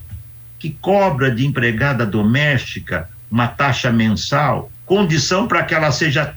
[0.59, 6.33] que cobra de empregada doméstica uma taxa mensal condição para que ela seja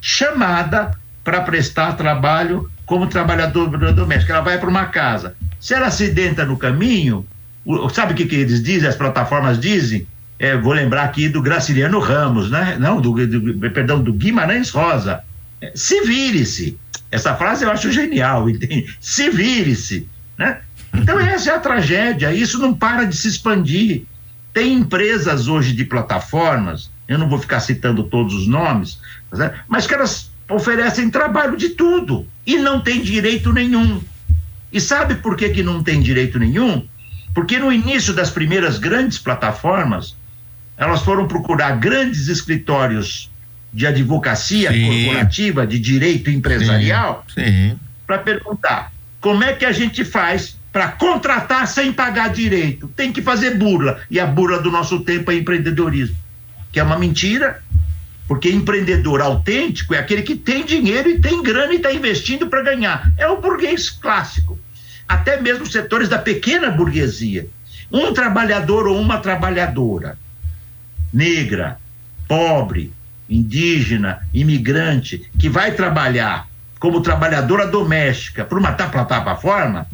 [0.00, 4.32] chamada para prestar trabalho como trabalhadora doméstica.
[4.32, 5.36] Ela vai para uma casa.
[5.60, 7.26] Se ela acidenta no caminho,
[7.92, 10.06] sabe o que, que eles dizem, as plataformas dizem?
[10.38, 12.76] é, vou lembrar aqui do Graciliano Ramos, né?
[12.78, 15.22] Não, do, do perdão, do Guimarães Rosa.
[15.60, 16.78] É, se vire-se.
[17.10, 18.94] Essa frase eu acho genial, entende?
[19.00, 20.06] Se vire-se,
[20.38, 20.58] né?
[20.94, 24.04] Então essa é a tragédia, isso não para de se expandir.
[24.52, 28.98] Tem empresas hoje de plataformas, eu não vou ficar citando todos os nomes,
[29.68, 34.00] mas que elas oferecem trabalho de tudo e não tem direito nenhum.
[34.72, 36.86] E sabe por que, que não tem direito nenhum?
[37.34, 40.16] Porque no início das primeiras grandes plataformas,
[40.76, 43.30] elas foram procurar grandes escritórios
[43.72, 44.86] de advocacia sim.
[44.86, 47.26] corporativa, de direito empresarial,
[48.06, 52.86] para perguntar como é que a gente faz para contratar sem pagar direito.
[52.88, 53.98] Tem que fazer burla.
[54.10, 56.14] E a burla do nosso tempo é empreendedorismo,
[56.70, 57.62] que é uma mentira,
[58.28, 62.60] porque empreendedor autêntico é aquele que tem dinheiro e tem grana e está investindo para
[62.60, 63.10] ganhar.
[63.16, 64.58] É o burguês clássico.
[65.08, 67.48] Até mesmo setores da pequena burguesia.
[67.90, 70.18] Um trabalhador ou uma trabalhadora
[71.10, 71.78] negra,
[72.28, 72.92] pobre,
[73.30, 76.46] indígena, imigrante, que vai trabalhar
[76.78, 79.86] como trabalhadora doméstica para uma plataforma,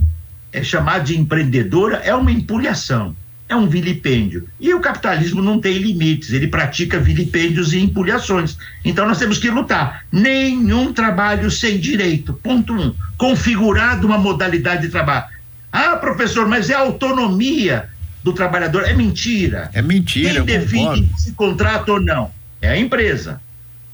[0.52, 3.16] é chamar de empreendedora é uma empulhação,
[3.48, 4.48] é um vilipêndio.
[4.60, 8.56] E o capitalismo não tem limites, ele pratica vilipêndios e empulhações.
[8.84, 10.04] Então nós temos que lutar.
[10.12, 12.34] Nenhum trabalho sem direito.
[12.34, 12.94] Ponto um.
[13.16, 15.26] Configurado uma modalidade de trabalho.
[15.70, 17.88] Ah, professor, mas é autonomia
[18.22, 18.84] do trabalhador.
[18.84, 19.70] É mentira.
[19.72, 20.34] É mentira.
[20.34, 22.30] Quem define se contrata ou não
[22.62, 23.40] é a empresa.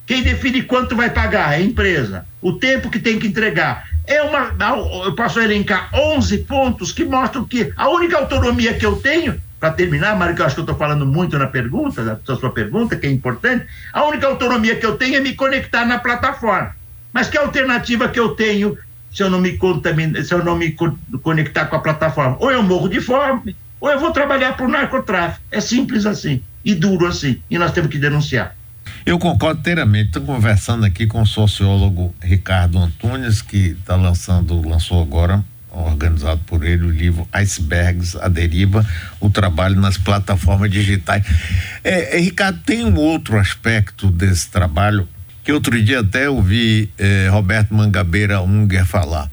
[0.06, 2.26] Quem define quanto vai pagar é a empresa.
[2.40, 3.88] O tempo que tem que entregar.
[4.08, 4.54] É uma.
[5.04, 9.70] Eu posso elencar 11 pontos que mostram que a única autonomia que eu tenho, para
[9.70, 12.96] terminar, Mário, que eu acho que eu estou falando muito na pergunta, na sua pergunta,
[12.96, 16.74] que é importante, a única autonomia que eu tenho é me conectar na plataforma.
[17.12, 18.78] Mas que alternativa que eu tenho
[19.12, 19.58] se eu não me,
[20.24, 20.74] se eu não me
[21.22, 22.36] conectar com a plataforma?
[22.40, 25.44] Ou eu morro de fome, ou eu vou trabalhar para o narcotráfico.
[25.50, 27.42] É simples assim e duro assim.
[27.50, 28.56] E nós temos que denunciar.
[29.04, 30.08] Eu concordo inteiramente.
[30.08, 36.64] Estou conversando aqui com o sociólogo Ricardo Antunes, que está lançando, lançou agora, organizado por
[36.64, 38.86] ele, o livro Icebergs, a Deriva,
[39.20, 41.24] o trabalho nas plataformas digitais.
[41.82, 45.08] É, é, Ricardo, tem um outro aspecto desse trabalho
[45.44, 49.30] que outro dia até ouvi eh, Roberto Mangabeira Unger falar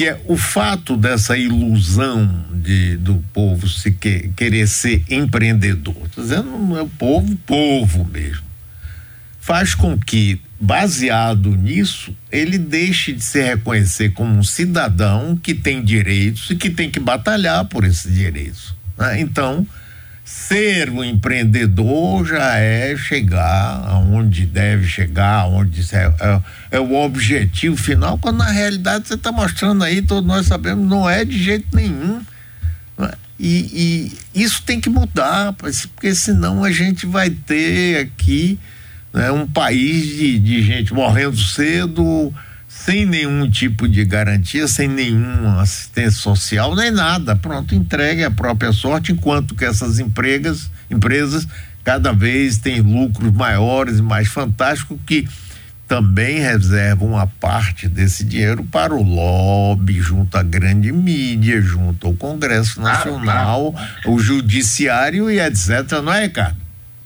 [0.00, 6.24] que é o fato dessa ilusão de, do povo se que, querer ser empreendedor, estou
[6.24, 8.42] dizendo é o povo, povo mesmo,
[9.40, 15.82] faz com que, baseado nisso, ele deixe de se reconhecer como um cidadão que tem
[15.82, 18.74] direitos e que tem que batalhar por esses direitos.
[18.98, 19.20] Né?
[19.20, 19.66] Então,
[20.30, 26.40] ser um empreendedor já é chegar aonde deve chegar, onde é, é,
[26.72, 31.08] é, o objetivo final, quando na realidade você está mostrando aí, todos nós sabemos, não
[31.08, 32.20] é de jeito nenhum.
[32.98, 33.14] É?
[33.40, 38.58] E, e, isso tem que mudar, porque senão a gente vai ter aqui
[39.12, 42.32] né, um país de, de gente morrendo cedo,
[42.68, 47.34] sem nenhum tipo de garantia, sem nenhuma assistência social, nem nada.
[47.36, 51.46] Pronto, entregue a própria sorte, enquanto que essas empregas, empresas
[51.82, 55.28] cada vez têm lucros maiores e mais fantásticos que
[55.88, 62.14] também reservam uma parte desse dinheiro para o lobby, junto à grande mídia, junto ao
[62.14, 63.74] Congresso Nacional,
[64.06, 66.00] o Judiciário e etc.
[66.00, 66.56] Não é, Ricardo?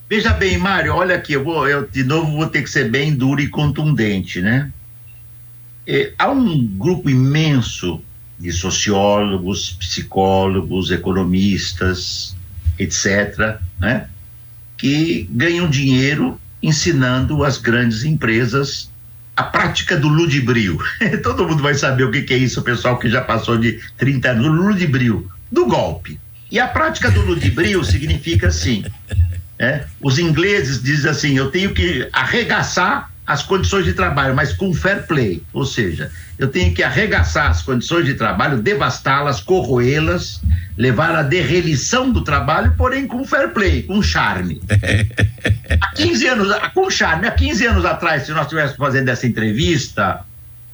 [0.09, 3.15] Veja bem, Mário, olha aqui, eu, vou, eu de novo vou ter que ser bem
[3.15, 4.71] duro e contundente, né?
[5.87, 8.03] É, há um grupo imenso
[8.39, 12.37] de sociólogos, psicólogos, economistas,
[12.79, 14.09] etc., né,
[14.77, 18.91] que ganham dinheiro ensinando as grandes empresas
[19.37, 20.79] a prática do ludibrio.
[21.23, 23.81] Todo mundo vai saber o que, que, é isso, o pessoal que já passou de
[23.99, 26.21] 30 anos, ludibrio, do golpe.
[26.51, 28.85] E a prática do ludibrio significa assim:
[29.59, 34.75] é, os ingleses dizem assim, eu tenho que arregaçar as condições de trabalho, mas com
[34.75, 40.43] fair play, ou seja, eu tenho que arregaçar as condições de trabalho, devastá-las, corroê-las,
[40.77, 44.61] levar à derrelição do trabalho, porém com fair play, com charme.
[45.81, 50.21] há 15 anos, com charme, há 15 anos atrás, se nós estivéssemos fazendo essa entrevista,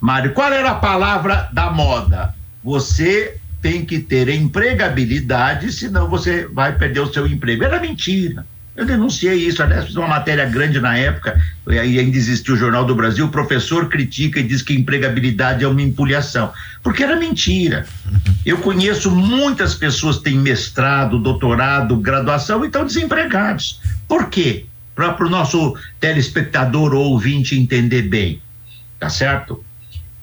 [0.01, 2.35] Mário, qual era a palavra da moda?
[2.65, 7.63] Você tem que ter empregabilidade, senão você vai perder o seu emprego.
[7.63, 8.47] Era mentira.
[8.81, 12.87] Eu denunciei isso, aliás, fiz uma matéria grande na época, e ainda existiu o Jornal
[12.87, 16.51] do Brasil, o professor critica e diz que empregabilidade é uma empulhação,
[16.83, 17.87] porque era mentira.
[18.45, 23.83] Eu conheço muitas pessoas que têm mestrado, doutorado, graduação e estão desempregados.
[24.09, 24.65] Por quê?
[24.95, 28.41] Para o nosso telespectador ou ouvinte entender bem,
[28.99, 29.63] tá certo?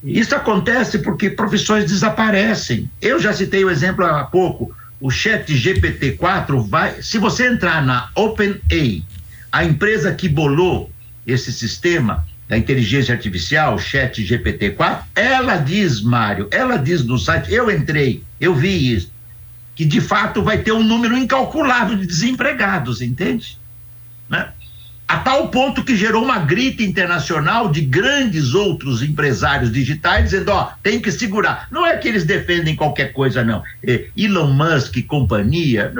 [0.03, 2.89] Isso acontece porque profissões desaparecem.
[2.99, 7.01] Eu já citei o exemplo há pouco o chat GPT-4 vai.
[7.01, 9.03] Se você entrar na OpenAI,
[9.51, 10.91] a empresa que bolou
[11.25, 17.69] esse sistema da inteligência artificial, chat GPT-4, ela diz, Mário, ela diz no site, eu
[17.69, 19.11] entrei, eu vi isso,
[19.75, 23.59] que de fato vai ter um número incalculável de desempregados, entende?
[24.29, 24.49] Né?
[25.07, 30.71] A tal ponto que gerou uma grita internacional de grandes outros empresários digitais dizendo: ó,
[30.83, 31.67] tem que segurar.
[31.71, 33.63] Não é que eles defendem qualquer coisa, não.
[33.81, 35.93] É, Elon Musk e companhia,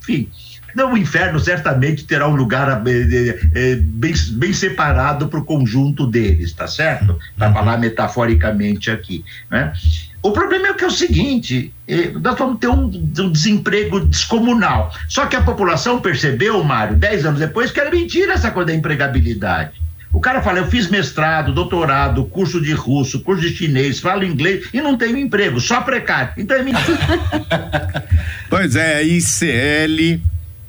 [0.00, 0.28] enfim.
[0.74, 6.06] Não, o inferno certamente terá um lugar é, é, bem, bem separado para o conjunto
[6.06, 7.18] deles, tá certo?
[7.36, 7.54] Para uhum.
[7.54, 9.24] falar metaforicamente aqui.
[9.50, 9.72] Né?
[10.22, 14.92] O problema é que é o seguinte: eh, nós vamos ter um, um, desemprego descomunal.
[15.08, 18.74] Só que a população percebeu, Mário, dez anos depois, que era mentira essa coisa da
[18.74, 19.80] empregabilidade.
[20.12, 24.68] O cara fala: eu fiz mestrado, doutorado, curso de russo, curso de chinês, falo inglês
[24.72, 26.32] e não tenho emprego, só precário.
[26.36, 26.98] Então é mentira.
[28.50, 30.20] pois é, a ICL,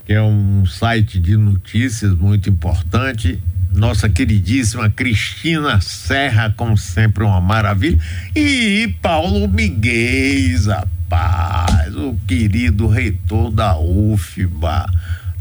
[0.06, 3.42] que é um site de notícias muito importante,
[3.80, 7.98] nossa queridíssima Cristina Serra, como sempre, uma maravilha.
[8.36, 14.86] E Paulo Miguel, rapaz, o querido reitor da UFBA.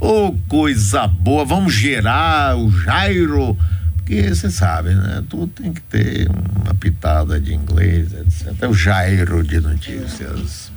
[0.01, 3.59] Ô, oh, coisa boa, vamos gerar o Jairo,
[3.97, 5.25] porque você sabe, né?
[5.29, 8.55] Tudo tem que ter uma pitada de inglês, etc.
[8.61, 10.71] É o Jairo de notícias.